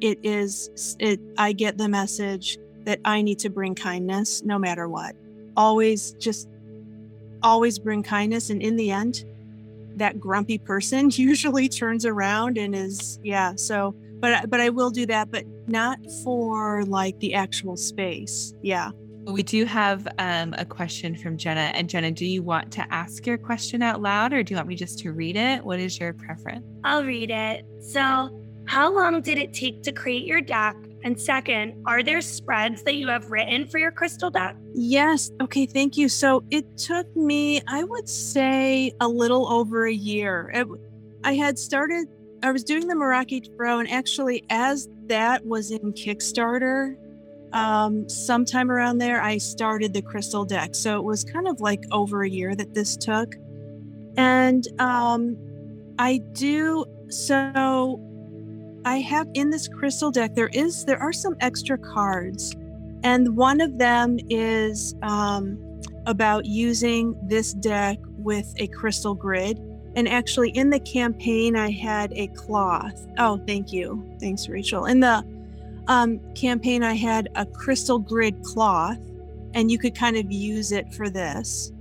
[0.00, 4.88] it is it I get the message that I need to bring kindness no matter
[4.88, 5.16] what.
[5.56, 6.48] Always just
[7.42, 9.24] always bring kindness and in the end
[9.96, 15.06] that grumpy person usually turns around and is yeah so but but i will do
[15.06, 18.90] that but not for like the actual space yeah
[19.28, 23.26] we do have um, a question from jenna and jenna do you want to ask
[23.26, 25.98] your question out loud or do you want me just to read it what is
[26.00, 28.30] your preference i'll read it so
[28.66, 32.96] how long did it take to create your deck And second, are there spreads that
[32.96, 34.56] you have written for your crystal deck?
[34.74, 35.30] Yes.
[35.40, 35.64] Okay.
[35.64, 36.08] Thank you.
[36.08, 40.50] So it took me, I would say, a little over a year.
[40.52, 40.66] It,
[41.24, 42.08] I had started,
[42.42, 46.96] I was doing the Meraki Tarot, and actually, as that was in Kickstarter,
[47.52, 50.74] um, sometime around there, I started the crystal deck.
[50.74, 53.34] So it was kind of like over a year that this took.
[54.16, 55.36] And um,
[55.98, 58.00] I do so
[58.84, 62.56] I have in this crystal deck there is there are some extra cards,
[63.02, 65.58] and one of them is um,
[66.06, 69.60] about using this deck with a crystal grid.
[69.96, 73.06] And actually, in the campaign, I had a cloth.
[73.18, 74.84] Oh, thank you, thanks, Rachel.
[74.86, 75.24] In the
[75.88, 78.98] um, campaign, I had a crystal grid cloth,
[79.54, 81.72] and you could kind of use it for this.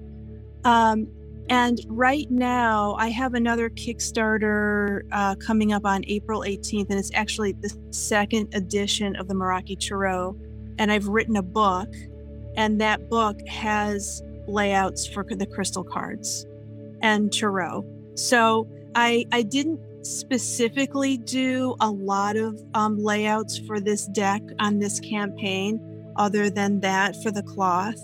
[0.64, 1.08] Um,
[1.50, 7.12] and right now, I have another Kickstarter uh, coming up on April 18th, and it's
[7.14, 10.36] actually the second edition of the Meraki Tarot.
[10.78, 11.90] And I've written a book,
[12.56, 16.46] and that book has layouts for the crystal cards
[17.02, 17.86] and tarot.
[18.16, 24.80] So I I didn't specifically do a lot of um, layouts for this deck on
[24.80, 25.80] this campaign,
[26.16, 28.00] other than that for the cloth.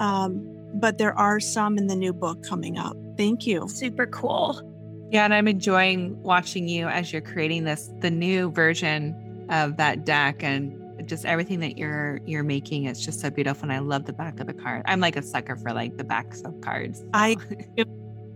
[0.00, 0.44] Um,
[0.74, 2.96] but there are some in the new book coming up.
[3.16, 3.68] Thank you.
[3.68, 4.62] Super cool.
[5.10, 10.04] Yeah, and I'm enjoying watching you as you're creating this the new version of that
[10.04, 10.74] deck and
[11.08, 14.40] just everything that you're you're making it's just so beautiful and I love the back
[14.40, 14.82] of the card.
[14.84, 17.02] I'm like a sucker for like the backs of cards.
[17.14, 17.36] I
[17.78, 17.84] oh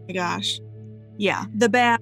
[0.09, 0.61] my gosh.
[1.19, 2.01] Yeah, the back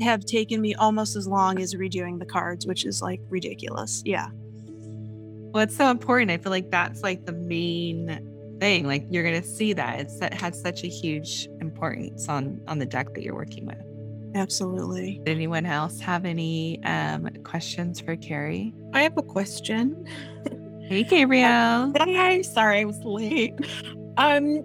[0.00, 4.02] have taken me almost as long as redoing the cards, which is like ridiculous.
[4.04, 4.28] Yeah.
[5.52, 6.30] Well, it's so important.
[6.30, 8.86] I feel like that's like the main thing.
[8.86, 10.00] Like you're going to see that.
[10.00, 13.78] It's that has such a huge importance on on the deck that you're working with.
[14.34, 15.20] Absolutely.
[15.24, 18.72] Did anyone else have any um questions for Kerri?
[18.92, 20.06] I have a question.
[20.82, 21.92] Hey gabrielle.
[21.98, 22.42] Hi.
[22.42, 23.54] Sorry i was late.
[24.16, 24.64] Um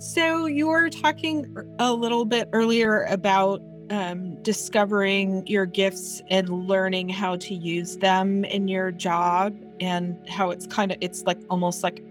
[0.00, 7.08] so you were talking a little bit earlier about um, discovering your gifts and learning
[7.08, 11.82] how to use them in your job and how it's kind of it's like almost
[11.82, 12.02] like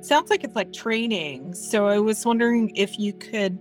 [0.00, 1.54] sounds like it's like training.
[1.54, 3.58] So I was wondering if you could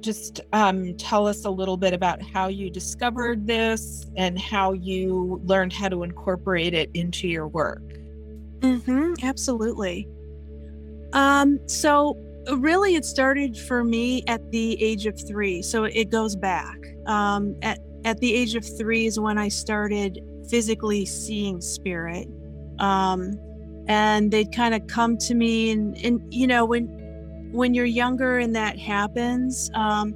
[0.00, 5.40] just um, tell us a little bit about how you discovered this and how you
[5.44, 7.82] learned how to incorporate it into your work.
[8.60, 10.08] Mm-hmm, absolutely.
[11.12, 12.16] Um, so
[12.54, 15.62] really, it started for me at the age of three.
[15.62, 16.78] So it goes back.
[17.06, 22.28] Um, at at the age of three is when I started physically seeing spirit.
[22.78, 23.38] Um,
[23.88, 26.86] and they'd kind of come to me and and you know when
[27.52, 30.14] when you're younger and that happens um,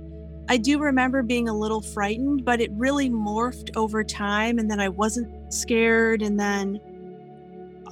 [0.49, 4.81] i do remember being a little frightened but it really morphed over time and then
[4.81, 6.81] i wasn't scared and then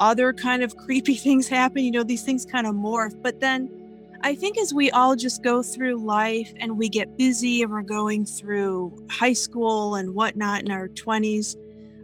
[0.00, 3.70] other kind of creepy things happen you know these things kind of morph but then
[4.22, 7.82] i think as we all just go through life and we get busy and we're
[7.82, 11.56] going through high school and whatnot in our 20s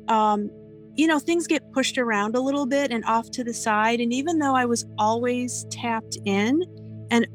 [0.09, 0.51] um,
[0.97, 4.01] you know, things get pushed around a little bit and off to the side.
[4.01, 6.63] And even though I was always tapped in,
[7.11, 7.27] and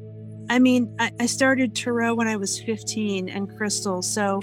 [0.48, 4.02] I mean, I, I started tarot when I was 15 and crystal.
[4.02, 4.40] So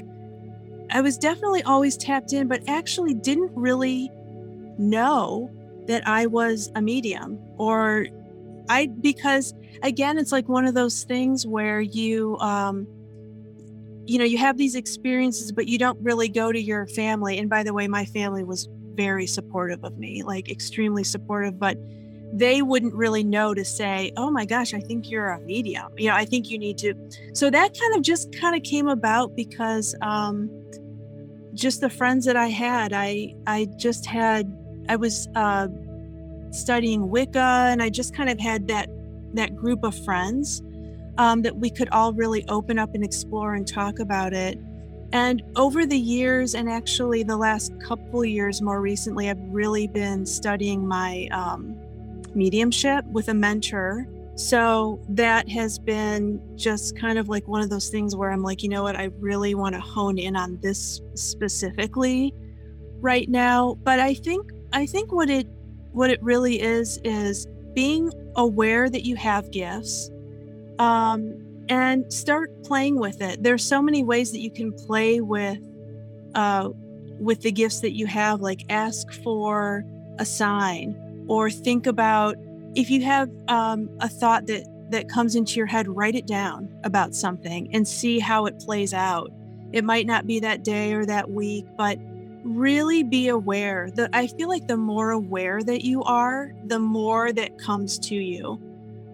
[0.91, 4.11] I was definitely always tapped in, but actually didn't really
[4.77, 5.51] know
[5.87, 8.07] that I was a medium or
[8.69, 9.53] I, because
[9.83, 12.87] again, it's like one of those things where you, um,
[14.05, 17.37] you know, you have these experiences, but you don't really go to your family.
[17.37, 21.77] And by the way, my family was very supportive of me, like extremely supportive, but
[22.33, 25.91] they wouldn't really know to say, oh my gosh, I think you're a medium.
[25.97, 26.93] You know, I think you need to.
[27.33, 30.49] So that kind of just kind of came about because um,
[31.53, 34.51] just the friends that I had, I, I just had,
[34.89, 35.67] I was uh,
[36.57, 38.89] studying Wicca and I just kind of had that,
[39.33, 40.61] that group of friends
[41.17, 44.59] um, that we could all really open up and explore and talk about it.
[45.13, 50.25] And over the years, and actually the last couple years more recently, I've really been
[50.25, 51.77] studying my um,
[52.35, 54.07] mediumship with a mentor.
[54.35, 58.61] So that has been just kind of like one of those things where I'm like,
[58.61, 62.33] you know what, I really want to hone in on this specifically
[62.99, 63.75] right now.
[63.83, 65.47] But I think I think what it
[65.97, 70.09] what it really is is being aware that you have gifts.
[70.79, 73.43] Um, and start playing with it.
[73.43, 75.59] There's so many ways that you can play with
[76.35, 76.69] uh,
[77.19, 78.41] with the gifts that you have.
[78.41, 79.83] Like ask for
[80.19, 82.37] a sign, or think about
[82.75, 86.73] if you have um, a thought that that comes into your head, write it down
[86.83, 89.31] about something and see how it plays out.
[89.73, 91.99] It might not be that day or that week, but
[92.47, 97.31] really be aware that I feel like the more aware that you are, the more
[97.33, 98.61] that comes to you.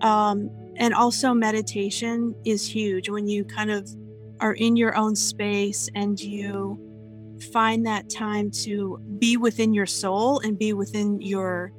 [0.01, 3.89] Um, and also, meditation is huge when you kind of
[4.39, 6.79] are in your own space and you
[7.51, 11.71] find that time to be within your soul and be within your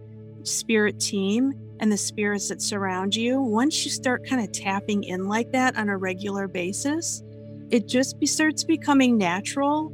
[0.43, 3.41] spirit team and the spirits that surround you.
[3.41, 7.23] Once you start kind of tapping in like that on a regular basis,
[7.71, 9.93] it just starts becoming natural.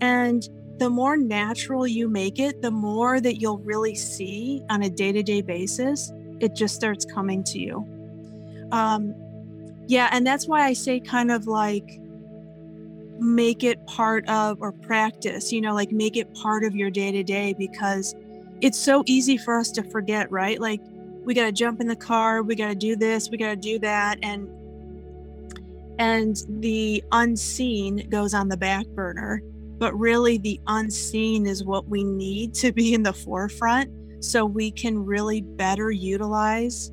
[0.00, 0.46] And
[0.82, 5.12] the more natural you make it, the more that you'll really see on a day
[5.12, 6.10] to day basis,
[6.40, 7.86] it just starts coming to you.
[8.72, 9.14] Um,
[9.86, 12.00] yeah, and that's why I say kind of like
[13.20, 17.12] make it part of or practice, you know, like make it part of your day
[17.12, 18.16] to day because
[18.60, 20.60] it's so easy for us to forget, right?
[20.60, 20.80] Like
[21.24, 23.56] we got to jump in the car, we got to do this, we got to
[23.56, 24.48] do that and
[26.00, 29.44] and the unseen goes on the back burner.
[29.82, 33.90] But really the unseen is what we need to be in the forefront
[34.24, 36.92] so we can really better utilize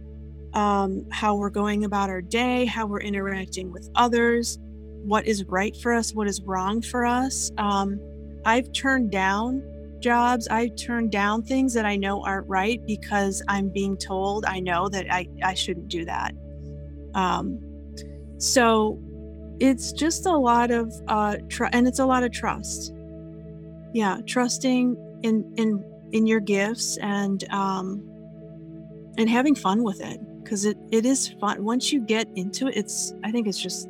[0.55, 4.57] um, how we're going about our day, how we're interacting with others,
[5.03, 7.51] what is right for us, what is wrong for us.
[7.59, 7.99] Um,
[8.43, 9.61] I've turned down
[9.99, 14.61] jobs, I've turned down things that I know aren't right because I'm being told I
[14.61, 16.33] know that I, I shouldn't do that.
[17.13, 17.59] Um,
[18.39, 18.99] so
[19.59, 22.93] it's just a lot of uh, tr- and it's a lot of trust.
[23.93, 28.03] Yeah, trusting in in in your gifts and um,
[29.17, 31.63] and having fun with it because it, it is fun.
[31.63, 33.87] Once you get into it it's i think it's just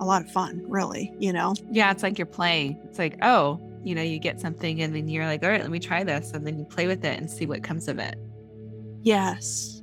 [0.00, 1.54] a lot of fun really you know?
[1.70, 2.78] Yeah it's like you're playing.
[2.84, 5.70] It's like oh you know you get something and then you're like all right let
[5.70, 8.16] me try this and then you play with it and see what comes of it.
[9.02, 9.82] Yes.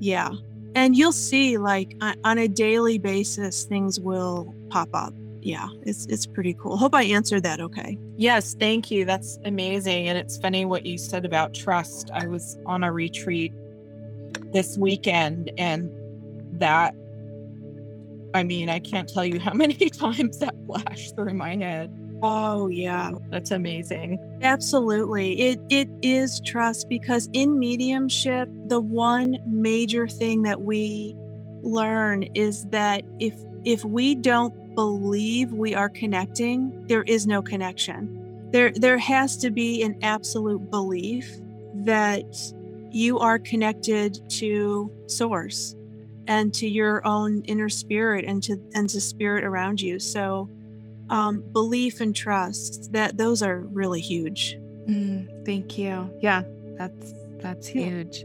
[0.00, 0.30] Yeah
[0.74, 5.14] and you'll see like on a daily basis things will pop up.
[5.40, 6.76] Yeah it's it's pretty cool.
[6.76, 7.98] Hope i answered that okay.
[8.16, 9.04] Yes thank you.
[9.04, 12.10] That's amazing and it's funny what you said about trust.
[12.12, 13.52] I was on a retreat
[14.52, 15.90] this weekend and
[16.60, 16.94] that
[18.34, 21.96] I mean, I can't tell you how many times that flashed through my head.
[22.26, 24.18] Oh yeah, that's amazing.
[24.40, 25.38] Absolutely.
[25.40, 31.14] It it is trust because in mediumship, the one major thing that we
[31.62, 33.34] learn is that if
[33.66, 38.50] if we don't believe we are connecting, there is no connection.
[38.52, 41.30] There there has to be an absolute belief
[41.84, 42.24] that
[42.90, 45.74] you are connected to source
[46.26, 50.48] and to your own inner spirit and to and to spirit around you so
[51.10, 54.56] um, belief and trust that those are really huge
[54.88, 56.42] mm, thank you yeah
[56.78, 58.24] that's that's huge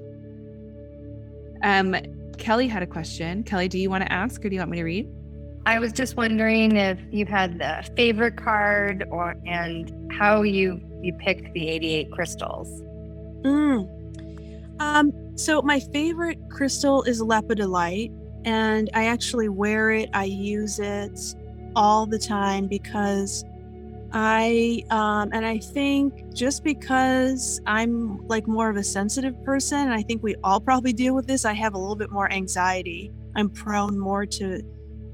[1.62, 1.80] yeah.
[1.80, 1.96] um
[2.38, 4.78] kelly had a question kelly do you want to ask or do you want me
[4.78, 5.10] to read
[5.66, 11.14] i was just wondering if you had the favorite card or and how you you
[11.14, 12.82] picked the 88 crystals
[13.44, 14.00] mm.
[14.80, 18.16] Um, so my favorite crystal is lepidolite,
[18.46, 20.10] and I actually wear it.
[20.14, 21.20] I use it
[21.80, 23.46] all the time because
[24.12, 29.94] I um, and I think just because I'm like more of a sensitive person, and
[29.94, 31.46] I think we all probably deal with this.
[31.46, 33.12] I have a little bit more anxiety.
[33.36, 34.62] I'm prone more to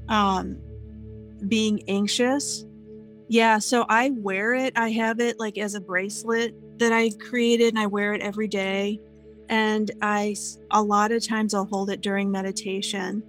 [0.08, 0.58] um,
[1.46, 2.64] being anxious.
[3.28, 4.72] Yeah, so I wear it.
[4.76, 8.48] I have it like as a bracelet that I've created, and I wear it every
[8.48, 9.00] day
[9.48, 10.34] and I
[10.72, 13.22] a lot of times I'll hold it during meditation.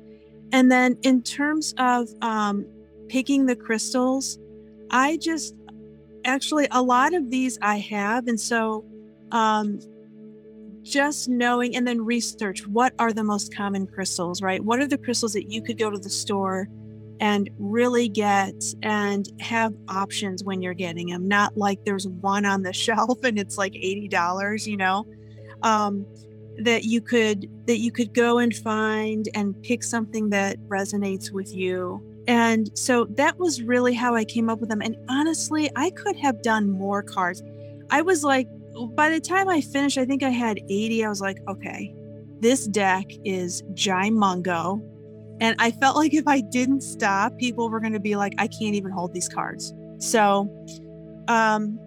[0.51, 2.65] And then in terms of um,
[3.09, 4.37] picking the crystals,
[4.91, 5.55] I just
[6.25, 8.85] actually a lot of these I have, and so
[9.31, 9.79] um,
[10.83, 14.63] just knowing and then research what are the most common crystals, right?
[14.63, 16.69] What are the crystals that you could go to the store
[17.19, 18.53] and really get
[18.83, 23.37] and have options when you're getting them, not like there's one on the shelf and
[23.37, 25.05] it's like $80, you know?
[25.63, 26.05] um,
[26.59, 31.53] that you could that you could go and find and pick something that resonates with
[31.53, 34.81] you and so that was really how i came up with them.
[34.81, 37.43] And honestly i could have done more cards.
[37.89, 38.47] I was like
[38.95, 41.95] by the time i finished i think i had 80 i was like okay
[42.41, 44.79] this deck is gimungo
[45.41, 48.45] and i felt like if i didn't stop people were going to be like i
[48.45, 49.73] can't even hold these cards.
[49.99, 50.47] So
[51.27, 51.79] um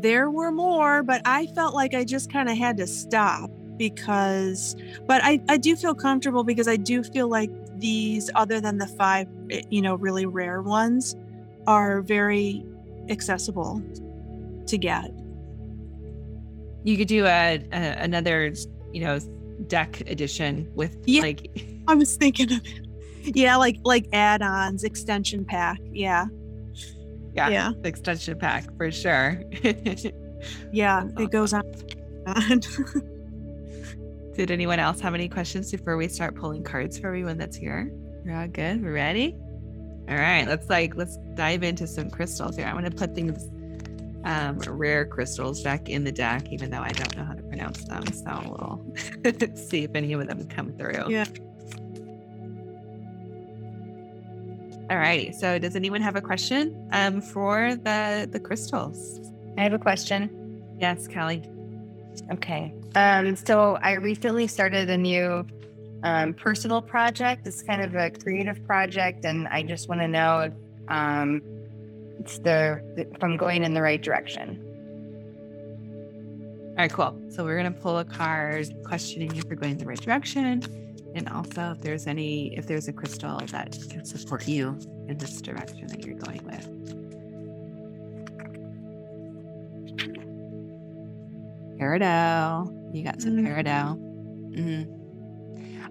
[0.00, 4.76] there were more, but I felt like I just kind of had to stop because,
[5.06, 7.50] but I, I do feel comfortable because I do feel like
[7.80, 11.16] these, other than the five, eh, you know, really rare ones,
[11.66, 12.64] are very
[13.08, 13.82] accessible
[14.66, 15.10] to get.
[16.84, 18.52] You could do a, a another,
[18.92, 19.18] you know,
[19.66, 21.50] deck edition with yeah, like.
[21.86, 23.36] I was thinking of it.
[23.36, 25.78] Yeah, like like add-ons, extension pack.
[25.92, 26.26] Yeah.
[27.34, 27.48] Yeah.
[27.48, 27.72] Yeah.
[27.84, 29.42] Extension pack for sure.
[30.70, 31.08] Yeah.
[31.18, 31.64] It goes on.
[34.38, 37.56] and Did anyone else have any questions before we start pulling cards for everyone that's
[37.56, 37.90] here?
[38.24, 38.82] We're all good.
[38.82, 39.36] We're ready.
[40.08, 40.46] All right.
[40.46, 42.66] Let's like let's dive into some crystals here.
[42.66, 43.48] I'm gonna put things
[44.24, 47.84] um rare crystals back in the deck, even though I don't know how to pronounce
[47.84, 48.06] them.
[48.12, 48.82] So
[49.24, 51.10] we'll see if any of them come through.
[51.10, 51.26] Yeah.
[54.90, 55.34] All right.
[55.34, 59.20] So does anyone have a question um for the the crystals?
[59.56, 60.62] I have a question.
[60.78, 61.42] Yes, Callie.
[62.32, 62.72] Okay.
[62.94, 65.46] Um, so I recently started a new
[66.02, 67.46] um, personal project.
[67.46, 70.52] It's kind of a creative project, and I just want to know if
[70.88, 71.42] um,
[72.20, 74.64] it's the if I'm going in the right direction.
[76.70, 77.20] All right, cool.
[77.30, 80.62] So we're gonna pull a card questioning if you're going the right direction,
[81.14, 84.78] and also if there's any if there's a crystal that can support you
[85.08, 86.77] in this direction that you're going with.
[91.78, 93.46] Peridot, you got some Mhm.
[93.46, 93.98] peridot.
[94.56, 94.94] Mhm.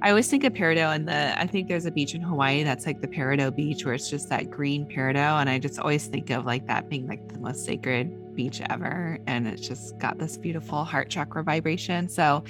[0.01, 2.85] I always think of peridot, and the I think there's a beach in Hawaii that's
[2.85, 6.29] like the peridot beach, where it's just that green peridot, and I just always think
[6.29, 10.37] of like that being like the most sacred beach ever, and it's just got this
[10.37, 12.09] beautiful heart chakra vibration.
[12.09, 12.43] So,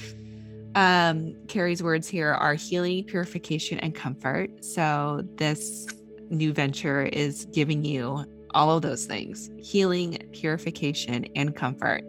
[0.76, 4.50] um, Kerri's words here are healing, purification, and comfort.
[4.66, 5.88] So this
[6.30, 12.04] new venture is giving you all of those things: healing, purification, and comfort.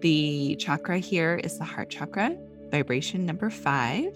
[0.00, 2.36] The chakra here is the heart chakra,
[2.70, 4.12] vibration number five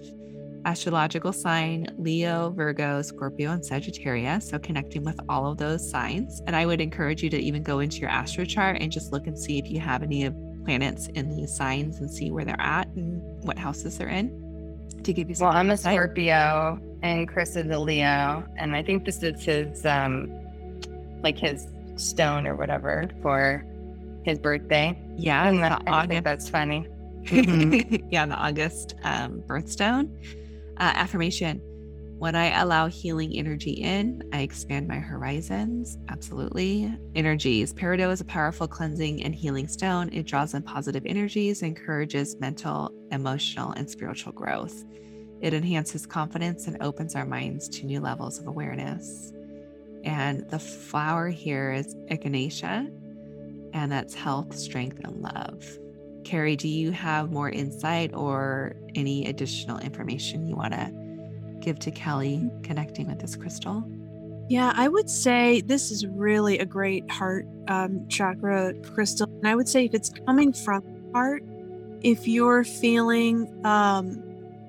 [0.64, 4.48] astrological sign Leo, Virgo, Scorpio, and Sagittarius.
[4.48, 6.40] So connecting with all of those signs.
[6.46, 9.26] And I would encourage you to even go into your astro chart and just look
[9.26, 12.60] and see if you have any of planets in these signs and see where they're
[12.60, 14.38] at and what houses they're in
[15.02, 15.76] to give you some Well, I'm a.
[15.76, 20.30] Scorpio, and Chris is a Leo, and I think this is his um,
[21.22, 21.66] like his
[21.96, 23.64] stone or whatever for
[24.24, 24.98] his birthday.
[25.16, 26.24] Yeah, And the that, I think August.
[26.24, 26.86] that's funny.
[27.24, 28.04] Mhm.
[28.10, 30.08] yeah, the August um, birthstone.
[30.78, 31.60] Uh, affirmation.
[32.18, 35.98] When I allow healing energy in, I expand my horizons.
[36.08, 36.92] Absolutely.
[37.16, 37.74] Energies.
[37.74, 40.08] Peridot is a powerful cleansing and healing stone.
[40.12, 44.84] It draws in positive energies, encourages mental, emotional, and spiritual growth.
[45.40, 49.32] It enhances confidence and opens our minds to new levels of awareness.
[50.04, 52.88] And the flower here is echinacea,
[53.72, 55.64] and that's health, strength, and love.
[56.24, 60.92] Kerri, do you have more insight or any additional information you want to
[61.60, 63.84] give to Kelly connecting with this crystal?
[64.48, 69.26] Yeah, I would say this is really a great heart um, chakra crystal.
[69.26, 70.82] And I would say if it's coming from
[71.14, 71.42] heart,
[72.02, 74.22] if you're feeling um,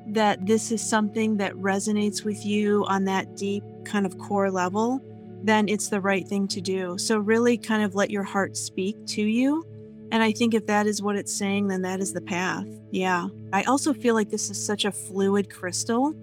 [0.07, 5.01] that this is something that resonates with you on that deep kind of core level,
[5.43, 6.97] then it's the right thing to do.
[6.97, 9.63] So, really kind of let your heart speak to you.
[10.11, 12.67] And I think if that is what it's saying, then that is the path.
[12.91, 13.29] Yeah.
[13.51, 16.13] I also feel like this is such a fluid crystal.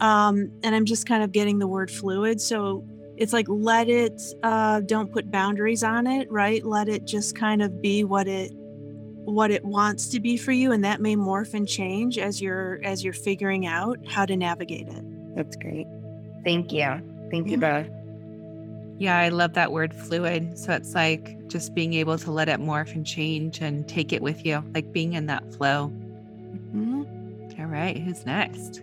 [0.00, 2.40] Um, and I'm just kind of getting the word fluid.
[2.40, 2.86] So
[3.16, 6.64] it's like let it uh don't put boundaries on it, right?
[6.64, 8.52] Let it just kind of be what it
[9.24, 12.80] what it wants to be for you and that may morph and change as you're
[12.82, 15.36] as you're figuring out how to navigate it.
[15.36, 15.86] That's great.
[16.44, 17.00] Thank you.
[17.30, 17.86] Thank you both.
[18.98, 20.56] Yeah, I love that word fluid.
[20.58, 24.22] So it's like just being able to let it morph and change and take it
[24.22, 25.88] with you, like being in that flow.
[26.74, 27.58] Mhm.
[27.58, 28.82] All right, who's next?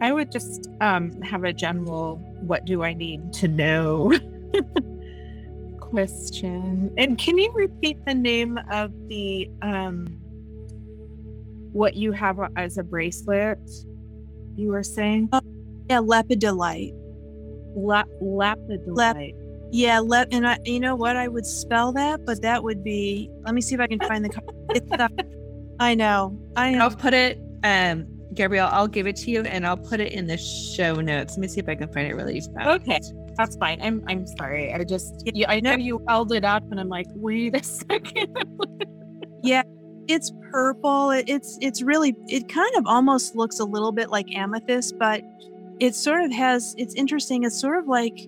[0.00, 4.12] I would just um, have a general what do I need to know
[5.80, 6.92] question.
[6.96, 10.06] And can you repeat the name of the um
[11.72, 13.58] what you have as a bracelet?
[14.56, 15.30] You were saying
[15.90, 16.94] Yeah, lepidolite.
[17.76, 19.34] La- lapidolite.
[19.70, 23.30] Yeah, let and I you know what I would spell that, but that would be
[23.42, 24.30] let me see if I can find the
[24.70, 25.08] it's the,
[25.80, 26.38] I know.
[26.56, 26.80] I know.
[26.80, 30.26] I'll put it, um, Gabrielle, I'll give it to you and I'll put it in
[30.26, 31.34] the show notes.
[31.34, 32.82] Let me see if I can find it really fast.
[32.82, 33.00] Okay.
[33.36, 33.80] That's fine.
[33.80, 34.72] I'm I'm sorry.
[34.72, 38.36] I just you, I know you held it up and I'm like, wait a second.
[39.42, 39.62] yeah,
[40.08, 44.34] it's purple it, it's it's really it kind of almost looks a little bit like
[44.34, 45.22] amethyst but
[45.78, 48.26] it sort of has it's interesting it's sort of like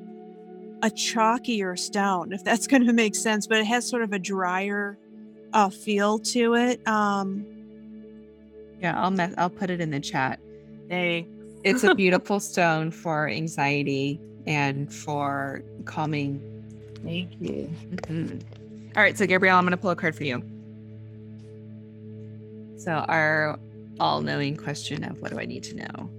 [0.82, 4.18] a chalkier stone if that's going to make sense but it has sort of a
[4.18, 4.98] drier
[5.52, 7.44] uh, feel to it um
[8.80, 10.38] Yeah, I'll mess, I'll put it in the chat.
[10.88, 11.26] Hey.
[11.64, 16.40] It's a beautiful stone for anxiety and for calming.
[17.04, 17.68] Thank you.
[17.90, 18.42] Mhm.
[18.96, 20.42] All right, so Gabrielle, I'm going to pull a card for you.
[22.78, 23.58] So, our
[24.00, 26.10] all knowing question of what do I need to know?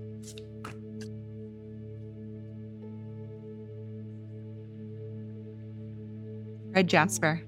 [6.74, 7.42] Red jasper.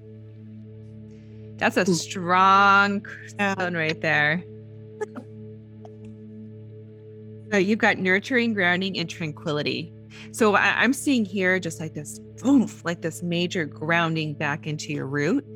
[1.56, 4.44] That's a strong stone right there.
[7.52, 9.92] So you've got nurturing, grounding, and tranquility.
[10.32, 14.92] So I, am seeing here just like this, oomph, like this major grounding back into
[14.92, 15.46] your root.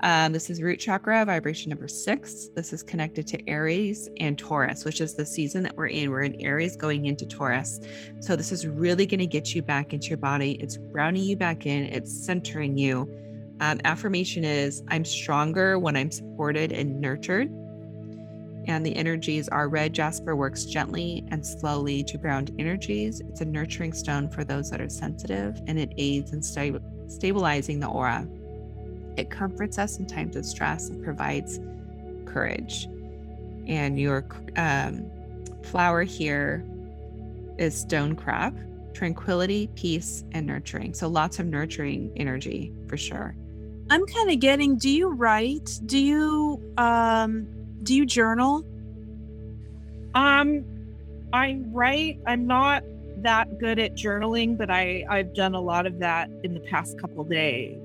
[0.00, 2.48] Um, this is root chakra, vibration number six.
[2.54, 6.10] This is connected to Aries and Taurus, which is the season that we're in.
[6.10, 7.80] We're in Aries going into Taurus.
[8.20, 10.52] So this is really going to get you back into your body.
[10.60, 13.08] It's grounding you back in, it's centering you.
[13.60, 17.50] Um, affirmation is I'm stronger when I'm supported and nurtured.
[18.68, 23.20] And the energies are red jasper works gently and slowly to ground energies.
[23.20, 27.80] It's a nurturing stone for those that are sensitive and it aids in sta- stabilizing
[27.80, 28.28] the aura.
[29.16, 31.58] It comforts us in times of stress and provides
[32.26, 32.86] courage.
[33.66, 35.10] And your um,
[35.64, 36.64] flower here
[37.58, 38.54] is stonecrop,
[38.94, 40.94] tranquility, peace, and nurturing.
[40.94, 43.34] So lots of nurturing energy for sure.
[43.88, 45.80] I'm kind of getting do you write?
[45.86, 47.46] Do you um
[47.82, 48.64] do you journal?
[50.14, 50.64] Um
[51.32, 52.20] I write.
[52.26, 52.82] I'm not
[53.18, 56.98] that good at journaling, but I I've done a lot of that in the past
[56.98, 57.78] couple days.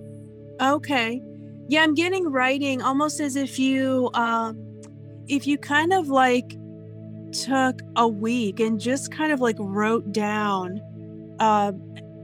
[0.62, 1.22] Okay.
[1.68, 4.58] Yeah, I'm getting writing almost as if you um
[5.28, 6.58] if you kind of like
[7.32, 10.82] took a week and just kind of like wrote down
[11.40, 11.74] uh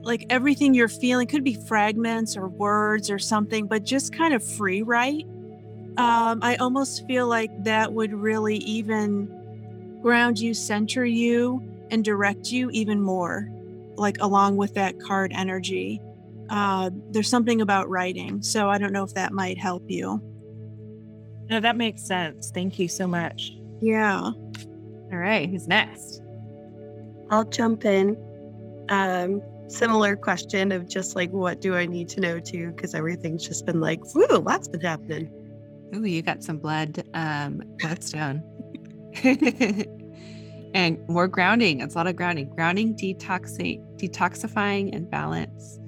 [0.03, 4.43] like everything you're feeling could be fragments or words or something, but just kind of
[4.43, 5.25] free write.
[5.97, 9.29] Um, I almost feel like that would really even
[10.01, 13.51] ground you, center you, and direct you even more,
[13.97, 16.01] like along with that card energy.
[16.49, 18.41] Uh, there's something about writing.
[18.41, 20.21] So I don't know if that might help you.
[21.49, 22.51] No, that makes sense.
[22.51, 23.53] Thank you so much.
[23.81, 24.21] Yeah.
[24.21, 25.49] All right.
[25.49, 26.21] Who's next?
[27.29, 28.17] I'll jump in.
[28.89, 32.71] Um, similar question of just like what do I need to know too?
[32.71, 35.29] Because everything's just been like, whoo, lots been happening.
[35.95, 38.43] Ooh, you got some blood, um, bloodstone.
[40.73, 41.81] and more grounding.
[41.81, 45.79] It's a lot of grounding, grounding, detoxing, detoxifying, and balance.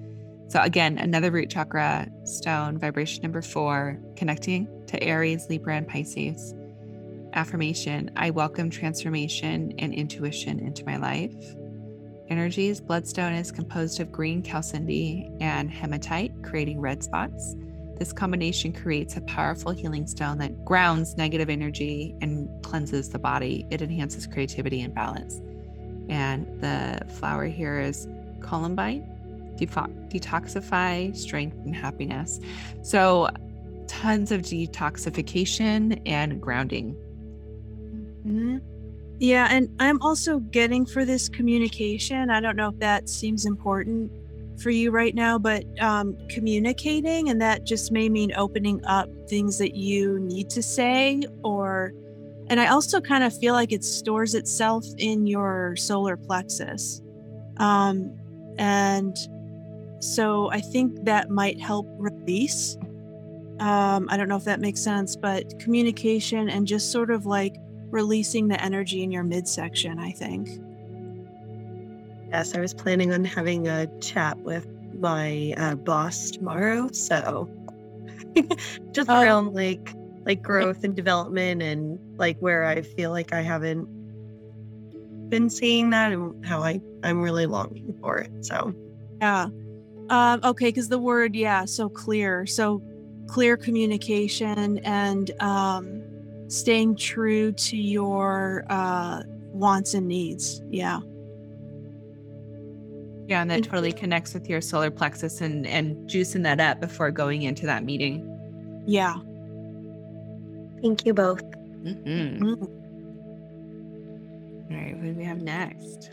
[0.50, 6.54] So again, another root chakra stone, vibration number four, connecting to Aries, Libra, and Pisces.
[7.34, 11.56] Affirmation: I welcome transformation and intuition into my life
[12.30, 17.56] energies, bloodstone is composed of green chalcedony and hematite, creating red spots.
[17.98, 23.66] This combination creates a powerful healing stone that grounds negative energy and cleanses the body.
[23.70, 25.42] It enhances creativity and balance.
[26.08, 28.08] And the flower here is
[28.40, 29.19] columbine,
[29.68, 32.40] detoxify, strength, and happiness.
[32.84, 33.30] So,
[33.88, 36.96] tons of detoxification and grounding.
[38.26, 38.58] Mm-hmm.
[39.20, 42.30] Yeah, and I'm also getting for this communication.
[42.30, 44.12] I don't know if that seems important
[44.62, 49.58] for you right now, but um, communicating, and that just may mean opening up things
[49.58, 51.94] that you need to say, or,
[52.48, 57.02] and I also kind of feel like it stores itself in your solar plexus.
[57.58, 58.18] Um,
[58.58, 59.16] and
[60.00, 62.78] so I think that might help release.
[63.60, 67.56] Um, I don't know if that makes sense, but communication and just sort of like
[67.92, 70.48] releasing the energy in your midsection, I think.
[72.30, 74.68] Yes, I was planning on having a chat with
[75.00, 76.90] my uh, boss tomorrow.
[76.92, 77.50] So
[78.92, 79.22] just oh.
[79.22, 79.94] around like
[80.26, 83.88] like growth and development and like where I feel like I haven't
[85.30, 88.32] been seeing that and how I I'm really longing for it.
[88.46, 88.74] So
[89.22, 89.48] yeah.
[90.10, 92.82] Um, okay, because the word yeah, so clear, so
[93.28, 96.02] clear communication and um,
[96.48, 100.62] staying true to your uh, wants and needs.
[100.70, 101.00] Yeah.
[103.28, 107.12] Yeah, and that totally connects with your solar plexus and and juicing that up before
[107.12, 108.26] going into that meeting.
[108.88, 109.14] Yeah.
[110.82, 111.44] Thank you both.
[111.44, 112.44] Mm-hmm.
[112.44, 112.64] Mm-hmm.
[114.74, 116.10] All right, what do we have next?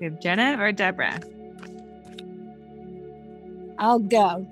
[0.00, 1.20] We have Jenna or Deborah?
[3.78, 4.46] I'll go.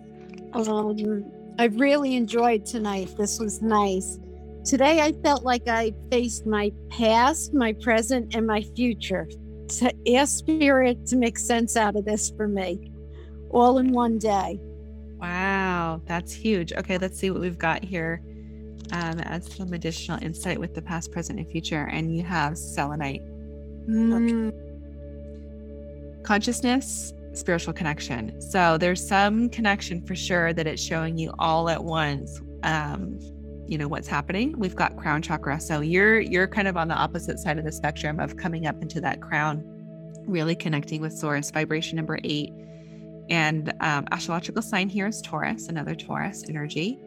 [0.52, 1.24] Um,
[1.58, 3.14] I've really enjoyed tonight.
[3.16, 4.18] This was nice.
[4.64, 9.28] Today, I felt like I faced my past, my present, and my future.
[9.78, 12.92] To ask Spirit to make sense out of this for me,
[13.50, 14.60] all in one day.
[15.18, 16.72] Wow, that's huge.
[16.74, 18.22] Okay, let's see what we've got here
[18.92, 21.84] um, as some additional insight with the past, present, and future.
[21.84, 23.22] And you have selenite.
[23.88, 24.52] Mm.
[26.22, 28.40] Consciousness spiritual connection.
[28.40, 32.40] So there's some connection for sure that it's showing you all at once.
[32.62, 33.18] Um,
[33.66, 34.58] you know what's happening.
[34.58, 35.60] We've got crown chakra.
[35.60, 38.82] So you're you're kind of on the opposite side of the spectrum of coming up
[38.82, 39.62] into that crown,
[40.26, 41.50] really connecting with source.
[41.50, 42.52] Vibration number eight
[43.30, 46.98] And um, astrological sign here is Taurus, another Taurus energy.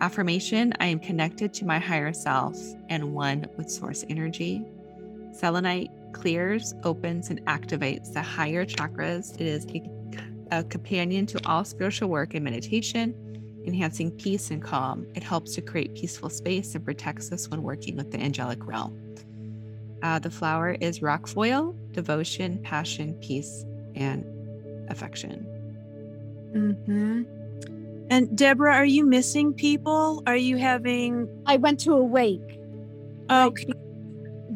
[0.00, 2.56] Affirmation I am connected to my higher self
[2.88, 4.64] and one with source energy.
[5.32, 9.34] Selenite clears, opens, and activates the higher chakras.
[9.34, 13.14] It is a, a companion to all spiritual work and meditation,
[13.66, 15.06] enhancing peace and calm.
[15.14, 18.98] It helps to create peaceful space and protects us when working with the angelic realm.
[20.02, 24.24] Uh, the flower is rock foil, devotion, passion, peace, and
[24.90, 25.46] affection.
[26.54, 27.22] Mm-hmm.
[28.10, 30.22] And Deborah, are you missing people?
[30.26, 31.28] Are you having?
[31.46, 32.54] I went to a wake
[33.30, 33.72] Okay.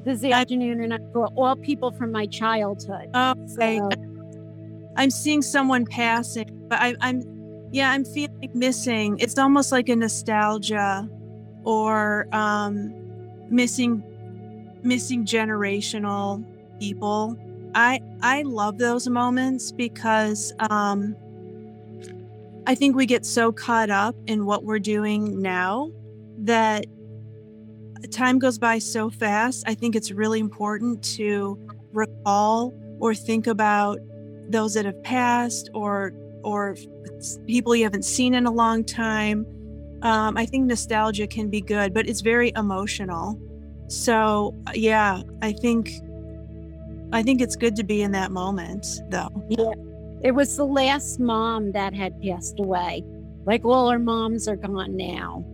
[0.09, 0.99] This afternoon, and I
[1.37, 3.11] all people from my childhood.
[3.13, 3.91] Oh, So,
[4.97, 7.23] I'm seeing someone passing, but I, I'm,
[7.71, 9.19] yeah, I'm feeling missing.
[9.19, 11.09] It's almost like a nostalgia,
[11.65, 12.93] or um,
[13.51, 14.03] missing,
[14.83, 16.45] missing generational
[16.81, 17.37] people.
[17.75, 21.15] I I love those moments because um,
[22.67, 25.91] I think we get so caught up in what we're doing now
[26.39, 26.87] that
[28.07, 29.65] time goes by so fast.
[29.67, 31.59] I think it's really important to
[31.93, 33.99] recall or think about
[34.49, 36.13] those that have passed or
[36.45, 36.77] or
[37.47, 39.45] people you haven't seen in a long time.
[40.03, 43.41] Um, I think nostalgia can be good, but it's very emotional.
[43.89, 45.91] So yeah, I think
[47.13, 49.31] I think it's good to be in that moment, though.
[49.49, 49.73] yeah,
[50.23, 53.03] it was the last mom that had passed away.
[53.47, 55.45] Like all our moms are gone now,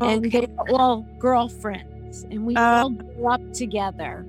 [0.00, 1.89] and they were all girlfriends,
[2.30, 4.26] and we Uh, all grew up together.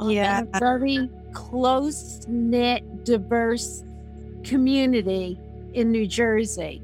[0.00, 0.42] in Yeah.
[0.52, 3.82] a very close knit, diverse
[4.44, 5.38] community
[5.74, 6.82] in New Jersey.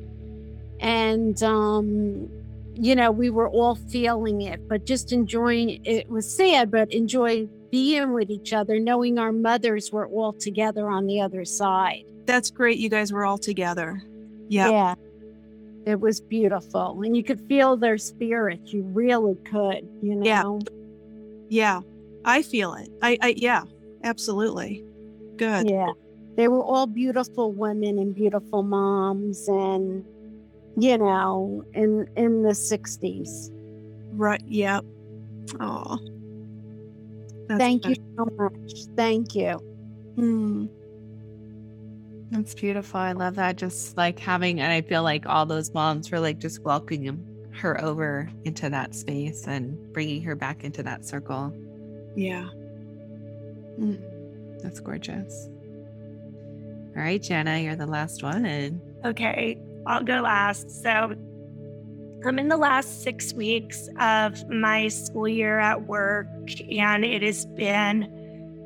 [0.80, 2.28] And, um,
[2.74, 5.80] you know, we were all feeling it, but just enjoying it.
[5.84, 10.88] It was sad, but enjoying being with each other, knowing our mothers were all together
[10.88, 12.04] on the other side.
[12.26, 12.78] That's great.
[12.78, 14.02] You guys were all together.
[14.48, 14.70] Yeah.
[14.70, 14.94] Yeah.
[15.86, 17.02] It was beautiful.
[17.02, 18.72] And you could feel their spirits.
[18.72, 20.60] You really could, you know?
[21.48, 21.80] Yeah.
[21.80, 21.80] Yeah.
[22.24, 22.88] I feel it.
[23.02, 23.64] I, I yeah,
[24.04, 24.84] absolutely.
[25.36, 25.68] Good.
[25.68, 25.90] Yeah.
[26.36, 30.04] They were all beautiful women and beautiful moms and
[30.76, 33.50] you know, in in the sixties.
[34.12, 34.42] Right.
[34.46, 34.84] Yep.
[35.60, 35.98] Oh.
[37.58, 38.72] Thank you so much.
[38.96, 39.58] Thank you.
[40.14, 40.66] Hmm.
[42.32, 42.98] That's beautiful.
[42.98, 43.56] I love that.
[43.56, 47.22] Just like having, and I feel like all those moms were like just welcoming
[47.52, 51.52] her over into that space and bringing her back into that circle.
[52.16, 52.48] Yeah.
[53.78, 55.50] Mm, that's gorgeous.
[56.96, 58.46] All right, Jenna, you're the last one.
[58.46, 60.82] And Okay, I'll go last.
[60.82, 61.14] So
[62.24, 66.28] I'm in the last six weeks of my school year at work,
[66.70, 68.21] and it has been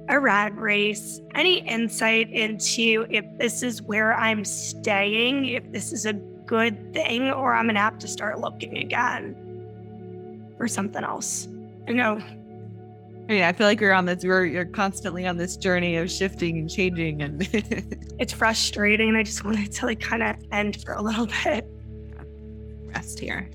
[0.09, 1.21] a rat race.
[1.35, 7.31] Any insight into if this is where I'm staying, if this is a good thing,
[7.31, 9.35] or I'm gonna have to start looking again
[10.57, 11.49] for something else?
[11.89, 12.21] I know
[13.29, 16.59] yeah, I feel like you're on this, you're, you're constantly on this journey of shifting
[16.59, 17.49] and changing and
[18.21, 19.17] it's frustrating.
[19.17, 21.67] I just wanted to like kind of end for a little bit.
[22.95, 23.51] rest here.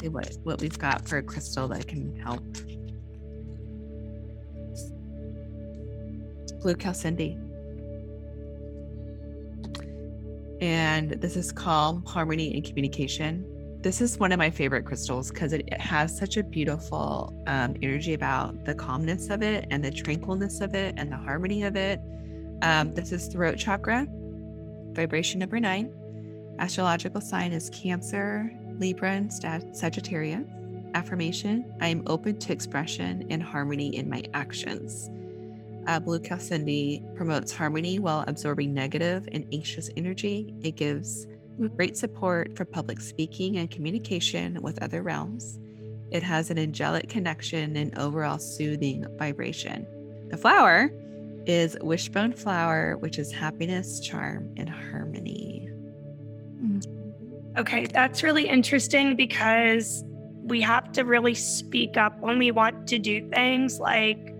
[0.00, 2.42] See what, what we've got for a crystal that can help.
[6.60, 7.38] Blue Chalcedony.
[10.60, 13.44] And this is calm, harmony, and communication.
[13.82, 17.76] This is one of my favorite crystals because it, it has such a beautiful um,
[17.82, 21.76] energy about the calmness of it and the tranquilness of it and the harmony of
[21.76, 22.00] it.
[22.62, 24.06] Um, this is throat chakra,
[24.92, 25.92] vibration number nine.
[26.58, 30.42] Astrological sign is Cancer, Libra, and Sag- Sagittarius.
[30.94, 35.10] Affirmation I am open to expression and harmony in my actions.
[35.86, 40.54] Uh, Blue Chalcedony promotes harmony while absorbing negative and anxious energy.
[40.62, 41.26] It gives
[41.76, 45.58] great support for public speaking and communication with other realms.
[46.10, 49.86] It has an angelic connection and overall soothing vibration.
[50.28, 50.90] The flower
[51.46, 55.70] is wishbone flower, which is happiness, charm, and harmony.
[57.56, 60.04] Okay, that's really interesting because
[60.42, 64.34] we have to really speak up when we want to do things like,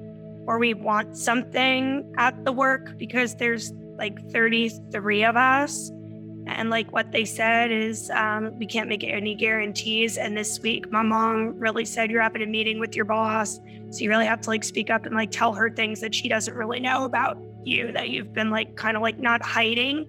[0.46, 5.90] or we want something at the work because there's like 33 of us.
[6.48, 10.16] And like what they said is, um, we can't make any guarantees.
[10.16, 13.58] And this week, my mom really said, You're having a meeting with your boss.
[13.90, 16.28] So you really have to like speak up and like tell her things that she
[16.28, 20.06] doesn't really know about you that you've been like kind of like not hiding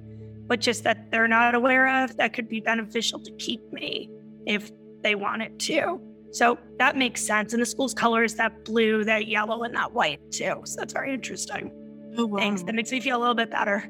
[0.47, 4.09] but just that they're not aware of that could be beneficial to keep me
[4.45, 4.71] if
[5.03, 6.01] they wanted to.
[6.31, 7.53] So that makes sense.
[7.53, 10.61] And the school's color is that blue, that yellow, and that white too.
[10.65, 11.71] So that's very interesting.
[12.17, 12.39] Oh, wow.
[12.39, 12.63] Thanks.
[12.63, 13.89] That makes me feel a little bit better.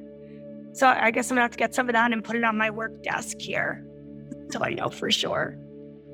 [0.73, 2.57] So I guess I'm gonna have to get some of that and put it on
[2.57, 3.83] my work desk here
[4.31, 5.57] until I know for sure.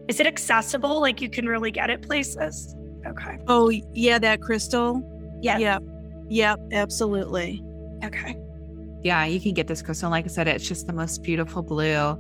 [0.08, 1.02] Is it accessible?
[1.02, 2.76] Like you can really get it places?
[3.06, 3.38] Okay.
[3.48, 5.02] Oh, yeah, that crystal.
[5.42, 5.58] Yeah.
[5.58, 5.84] Yep.
[6.30, 7.62] Yep, absolutely.
[8.04, 8.38] Okay.
[9.04, 10.10] Yeah, you can get this crystal.
[10.10, 12.18] Like I said, it's just the most beautiful blue.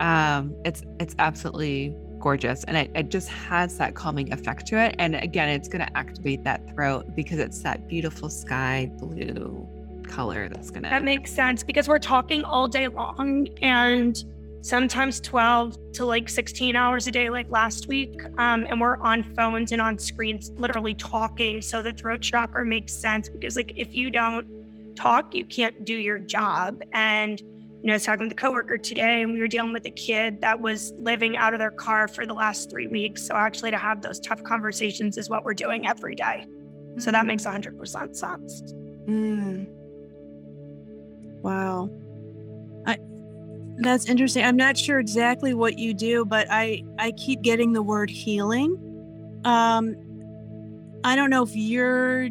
[0.00, 4.94] Um, it's it's absolutely gorgeous and it, it just has that calming effect to it.
[4.98, 9.66] And again, it's gonna activate that throat because it's that beautiful sky blue
[10.06, 14.22] color that's gonna That makes sense because we're talking all day long and
[14.62, 18.20] sometimes 12 to like 16 hours a day, like last week.
[18.38, 21.62] Um, and we're on phones and on screens, literally talking.
[21.62, 24.46] So the throat chakra makes sense because, like, if you don't
[24.94, 26.82] talk, you can't do your job.
[26.92, 27.42] And,
[27.82, 29.90] you know, I was talking with a coworker today, and we were dealing with a
[29.90, 33.26] kid that was living out of their car for the last three weeks.
[33.26, 36.44] So, actually, to have those tough conversations is what we're doing every day.
[36.98, 38.62] So, that makes 100% sense.
[39.06, 39.66] Mm.
[41.42, 41.88] Wow.
[42.86, 42.98] I
[43.78, 44.44] that's interesting.
[44.44, 48.76] I'm not sure exactly what you do, but I I keep getting the word healing.
[49.44, 49.96] Um
[51.02, 52.28] I don't know if you're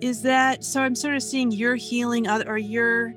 [0.00, 3.14] is that so I'm sort of seeing you're healing or you're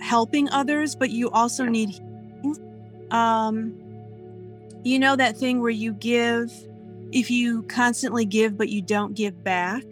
[0.00, 3.08] helping others, but you also need healing.
[3.10, 3.80] Um
[4.84, 6.50] you know that thing where you give
[7.12, 9.84] if you constantly give but you don't give back,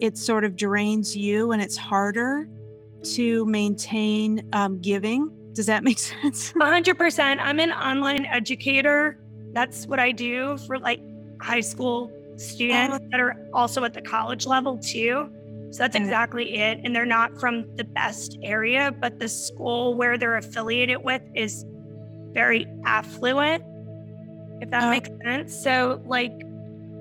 [0.00, 2.48] it sort of drains you and it's harder
[3.02, 5.30] to maintain um, giving.
[5.52, 6.52] Does that make sense?
[6.52, 7.38] 100%.
[7.40, 9.18] I'm an online educator.
[9.52, 11.00] That's what I do for like
[11.40, 15.30] high school students that are also at the college level too.
[15.70, 16.80] So that's exactly it.
[16.84, 21.64] And they're not from the best area, but the school where they're affiliated with is
[22.32, 23.62] very affluent,
[24.62, 24.90] if that Oh.
[24.90, 25.54] makes sense.
[25.54, 26.32] So, like,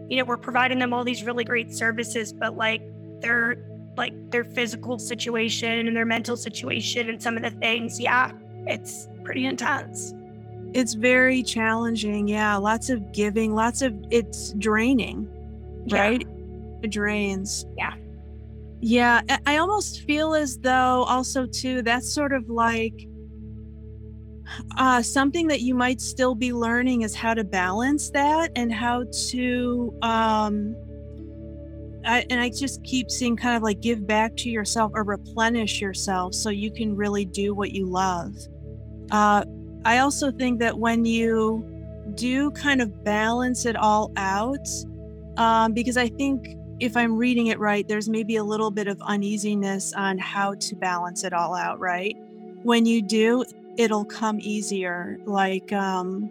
[0.09, 2.82] you know, we're providing them all these really great services, but like
[3.22, 3.57] their
[3.97, 8.32] like their physical situation and their mental situation and some of the things, yeah,
[8.68, 10.13] it's pretty intense.
[10.74, 12.28] It's very challenging.
[12.28, 15.28] Yeah, lots of giving, lots of it's draining,
[15.88, 15.99] Yeah.
[16.01, 16.28] right?
[16.84, 17.65] It drains.
[17.76, 17.95] Yeah.
[18.82, 23.08] Yeah, I- almost feel as though also too that's sort of like
[24.78, 29.04] uh something that you might still be learning is how to balance that and how
[29.30, 30.78] to um
[32.06, 35.82] I, and I just keep seeing kind of like give back to yourself or replenish
[35.82, 38.34] yourself so you can really do what you love.
[39.12, 39.46] Uh,
[39.86, 41.66] I also think that when you
[42.16, 44.68] do kind of balance it all out,
[45.38, 49.02] um, because I think if I'm reading it right, there's maybe a little bit of
[49.02, 52.16] uneasiness on how to balance it all out, right?
[52.64, 53.46] When you do,
[53.78, 55.18] it'll come easier.
[55.26, 56.30] Like, um,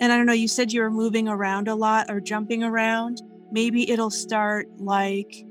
[0.00, 3.22] and I don't know, you said you were moving around a lot or jumping around.
[3.50, 5.44] Maybe it'll start like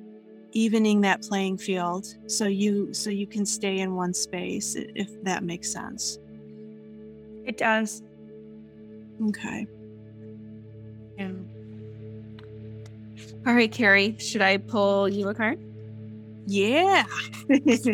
[0.52, 5.44] evening that playing field so you so you can stay in one space if that
[5.44, 6.20] makes sense.
[7.46, 8.04] It does.
[9.30, 9.68] Okay.
[11.18, 11.32] Yeah.
[13.46, 15.60] All right, Kerri, should I pull you a card?
[16.48, 17.04] Yeah.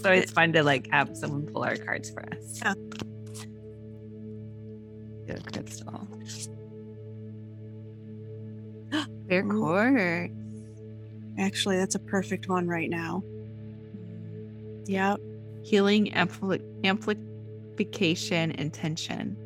[0.00, 2.60] So it's fun to like have someone pull our cards for us.
[2.62, 2.72] Yeah.
[5.26, 6.08] Good crystal.
[9.26, 10.32] Clear quartz.
[11.38, 13.22] Actually, that's a perfect one right now.
[14.86, 15.20] Yep.
[15.62, 19.36] Healing ampli- amplification intention.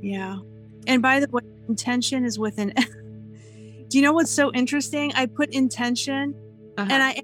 [0.00, 0.38] Yeah.
[0.86, 2.72] And by the way, intention is with an
[3.88, 5.12] Do you know what's so interesting?
[5.14, 6.34] I put intention
[6.76, 6.88] Uh-huh.
[6.90, 7.22] and I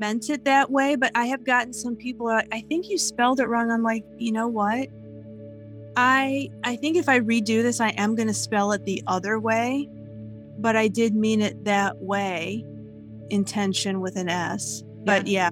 [0.00, 3.40] meant it that way, but I have gotten some people like, I think you spelled
[3.40, 3.70] it wrong.
[3.70, 4.88] I'm like, you know what?
[5.96, 9.88] I I think if I redo this, I am gonna spell it the other way,
[10.58, 12.64] but I did mean it that way.
[13.30, 14.82] Intention with an S.
[15.04, 15.50] But yeah.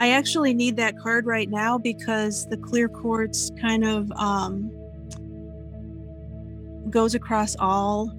[0.00, 4.70] I actually need that card right now because the clear quartz kind of um
[6.90, 8.12] goes across all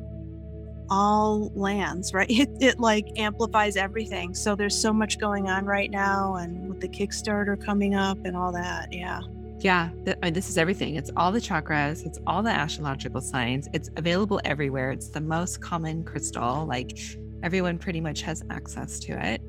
[0.90, 5.92] all lands right it, it like amplifies everything so there's so much going on right
[5.92, 9.22] now and with the kickstarter coming up and all that yeah
[9.62, 10.96] Yeah, I mean, this is everything.
[10.96, 13.70] It's all the chakras, it's all the astrological signs.
[13.74, 14.92] It's available everywhere.
[14.92, 16.66] It's the most common crystal.
[16.66, 17.00] Like
[17.42, 19.42] everyone pretty much has access to it.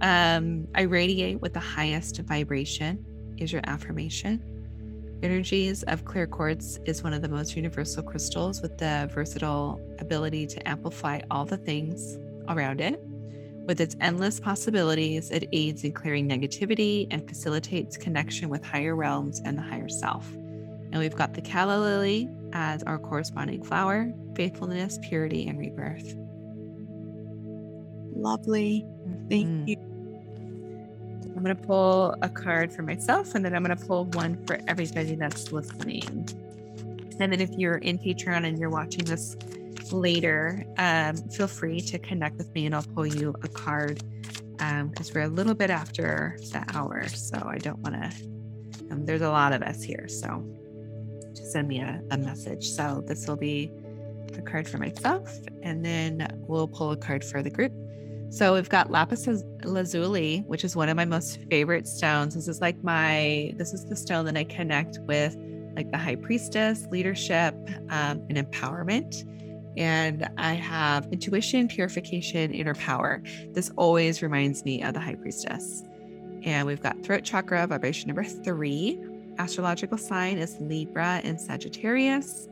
[0.00, 3.04] Um, I radiate with the highest vibration,
[3.38, 4.61] is your affirmation.
[5.22, 10.46] Energies of clear quartz is one of the most universal crystals with the versatile ability
[10.48, 12.18] to amplify all the things
[12.48, 13.00] around it.
[13.66, 19.40] With its endless possibilities, it aids in clearing negativity and facilitates connection with higher realms
[19.44, 20.28] and the higher self.
[20.32, 26.16] And we've got the calla lily as our corresponding flower, faithfulness, purity, and rebirth.
[28.14, 28.84] lovely
[29.30, 29.66] thank Mhm.
[29.66, 29.76] you
[31.42, 34.46] I'm going to pull a card for myself and then I'm going to pull one
[34.46, 36.04] for everybody that's listening.
[36.06, 39.36] And then if you're in Patreon and you're watching this
[39.90, 44.04] later, um, feel free to connect with me and I'll pull you a card
[44.52, 47.08] because um, we're a little bit after the hour.
[47.08, 50.06] So I don't want to, um, there's a lot of us here.
[50.06, 50.46] So
[51.34, 52.68] just send me a, a message.
[52.68, 53.68] So this will be
[54.38, 55.28] a card for myself
[55.64, 57.72] and then we'll pull a card for the group.
[58.32, 59.28] So we've got lapis
[59.62, 62.34] lazuli, which is one of my most favorite stones.
[62.34, 65.36] This is like my, this is the stone that I connect with
[65.76, 67.54] like the high priestess, leadership,
[67.90, 69.28] um, and empowerment.
[69.76, 73.22] And I have intuition, purification, inner power.
[73.50, 75.82] This always reminds me of the high priestess.
[76.42, 78.98] And we've got throat chakra, vibration number three.
[79.36, 82.48] Astrological sign is Libra and Sagittarius.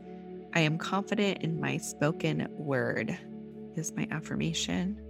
[0.53, 3.17] I am confident in my spoken word,
[3.75, 5.01] is my affirmation.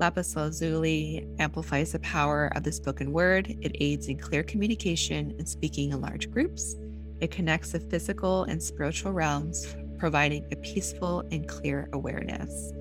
[0.00, 3.54] Lapis lazuli amplifies the power of the spoken word.
[3.60, 6.74] It aids in clear communication and speaking in large groups.
[7.20, 12.72] It connects the physical and spiritual realms, providing a peaceful and clear awareness.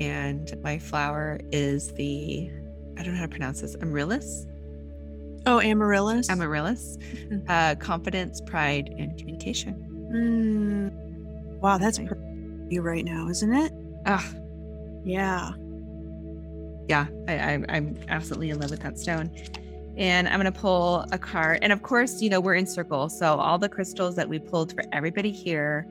[0.00, 2.50] And my flower is the,
[2.96, 4.46] I don't know how to pronounce this, amaryllis.
[5.44, 6.30] Oh, amaryllis.
[6.30, 6.96] Amaryllis.
[6.96, 7.50] Mm-hmm.
[7.50, 9.74] Uh, confidence, pride, and communication.
[10.10, 11.60] Mm.
[11.60, 11.98] Wow, that's
[12.70, 13.72] you right now, isn't it?
[14.06, 14.26] Ah,
[15.04, 15.52] yeah
[16.90, 19.30] yeah, I, I, I'm absolutely in love with that stone.
[19.96, 21.60] And I'm going to pull a card.
[21.62, 23.08] And of course, you know, we're in circle.
[23.08, 25.86] So all the crystals that we pulled for everybody here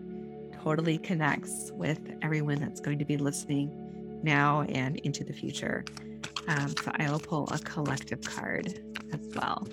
[0.62, 3.72] totally connects with everyone that's going to be listening
[4.24, 5.86] now and into the future.
[6.50, 8.82] Um, so I will pull a collective card
[9.14, 9.66] as well.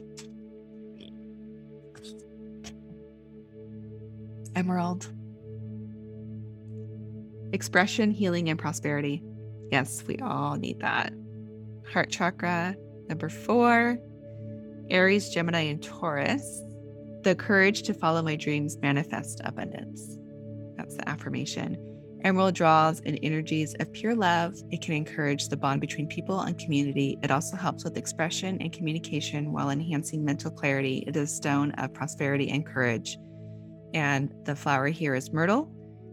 [4.55, 5.09] Emerald.
[7.53, 9.25] Expression, healing, and prosperity.
[9.71, 11.13] Yes, we all need that.
[11.93, 12.77] Heart chakra,
[13.09, 13.99] number four,
[14.91, 16.63] Aries, Gemini, and Taurus.
[17.23, 20.19] The courage to follow my dreams manifest abundance.
[20.77, 21.77] That's the affirmation.
[22.23, 24.55] Emerald draws in energies of pure love.
[24.71, 27.19] It can encourage the bond between people and community.
[27.23, 31.05] It also helps with expression and communication while enhancing mental clarity.
[31.07, 33.19] It is a stone of prosperity and courage.
[33.95, 35.71] And the flower here is myrtle,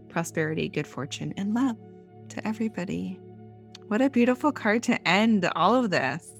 [0.08, 1.76] prosperity, good fortune, and love
[2.30, 3.18] to everybody.
[3.88, 6.30] What a beautiful card to end all of this.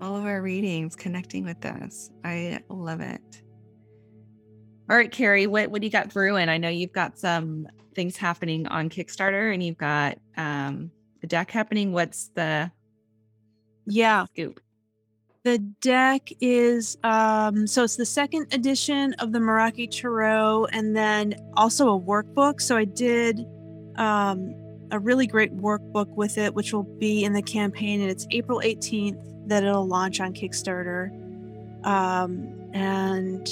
[0.00, 2.10] All of our readings connecting with this.
[2.24, 3.42] I love it.
[4.88, 6.48] All right, Kerri, what, what do you got brewing?
[6.48, 11.50] I know you've got some things happening on Kickstarter and you've got um, the deck
[11.50, 11.92] happening.
[11.92, 12.70] What's the
[13.86, 14.60] yeah scoop?
[15.42, 21.34] The deck is um so it's the second edition of the Meraki Tarot and then
[21.56, 22.60] also a workbook.
[22.60, 23.46] So I did
[23.96, 24.54] um
[24.90, 28.60] a really great workbook with it, which will be in the campaign, and it's April
[28.64, 31.10] 18th that it'll launch on Kickstarter.
[31.84, 33.48] Um, and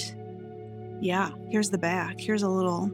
[1.00, 2.20] yeah, here's the back.
[2.20, 2.90] Here's a little.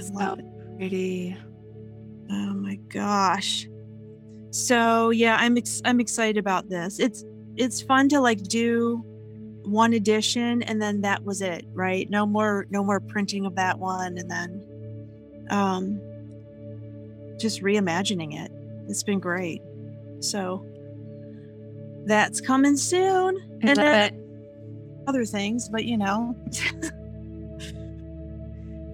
[0.00, 0.36] So
[0.76, 1.36] pretty.
[2.30, 3.66] Oh my gosh.
[4.50, 6.98] So yeah, I'm ex- I'm excited about this.
[6.98, 7.24] It's
[7.56, 9.04] it's fun to like do
[9.66, 12.08] one edition and then that was it right?
[12.08, 16.00] No more no more printing of that one and then um
[17.38, 18.50] just reimagining it.
[18.88, 19.60] It's been great.
[20.20, 20.64] So
[22.06, 23.58] that's coming soon.
[23.62, 24.22] And then
[25.06, 26.36] other things but you know.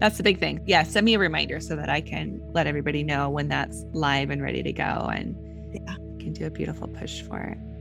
[0.00, 0.60] That's the big thing.
[0.66, 4.30] Yeah send me a reminder so that i can let everybody know when that's live
[4.30, 4.82] and ready to go
[5.14, 5.36] and
[5.72, 5.94] yeah.
[6.18, 7.71] can do a beautiful push for it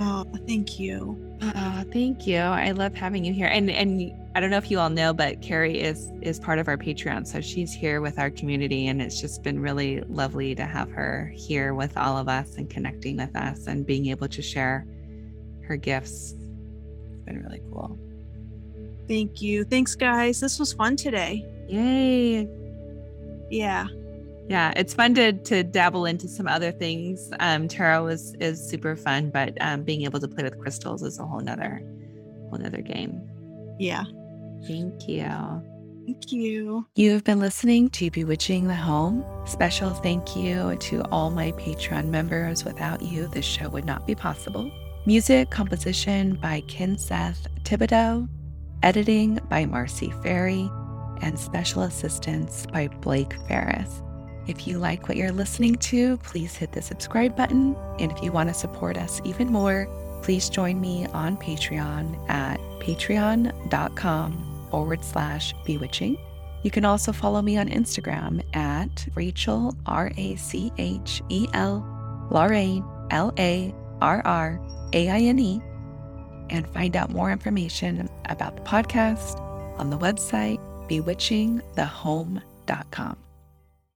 [0.00, 1.38] Oh, thank you.
[1.42, 2.38] Oh, thank you.
[2.38, 3.46] I love having you here.
[3.46, 6.68] And and I don't know if you all know, but Kerri is is part of
[6.68, 7.26] our Patreon.
[7.26, 11.32] So she's here with our community and it's just been really lovely to have her
[11.34, 14.86] here with all of us and connecting with us and being able to share
[15.64, 16.34] her gifts.
[17.12, 17.98] It's been really cool.
[19.08, 19.64] Thank you.
[19.64, 20.40] Thanks guys.
[20.40, 21.44] This was fun today.
[21.68, 22.48] Yay.
[23.50, 23.88] Yeah
[24.48, 27.30] yeah it's fun to to dabble into some other things.
[27.40, 31.18] Um tarot is is super fun but um being able to play with crystals is
[31.18, 31.80] a whole nother
[32.50, 33.20] whole nother game.
[33.78, 34.04] Yeah.
[34.66, 35.62] Thank you.
[36.06, 36.86] Thank you.
[36.96, 39.24] You have been listening to bewitching the home.
[39.46, 42.64] Special thank you to all my patreon members.
[42.64, 44.70] Without you this show would not be possible.
[45.06, 48.28] Music composition by ken seth thibodeau.
[48.82, 50.70] Editing by marcy ferry.
[51.20, 54.02] And special assistance by blake ferris
[54.48, 57.76] if you like what you're listening to, please hit the subscribe button.
[57.98, 59.86] And if you want to support us even more,
[60.22, 66.16] please join me on Patreon at patreon.com forward slash bewitching.
[66.62, 71.84] You can also follow me on Instagram at Rachel, R A C H E L,
[72.30, 74.60] Larraine, L A R R
[74.92, 75.62] A I N E,
[76.50, 79.38] and find out more information about the podcast
[79.78, 83.27] on the website bewitchingthehome.com.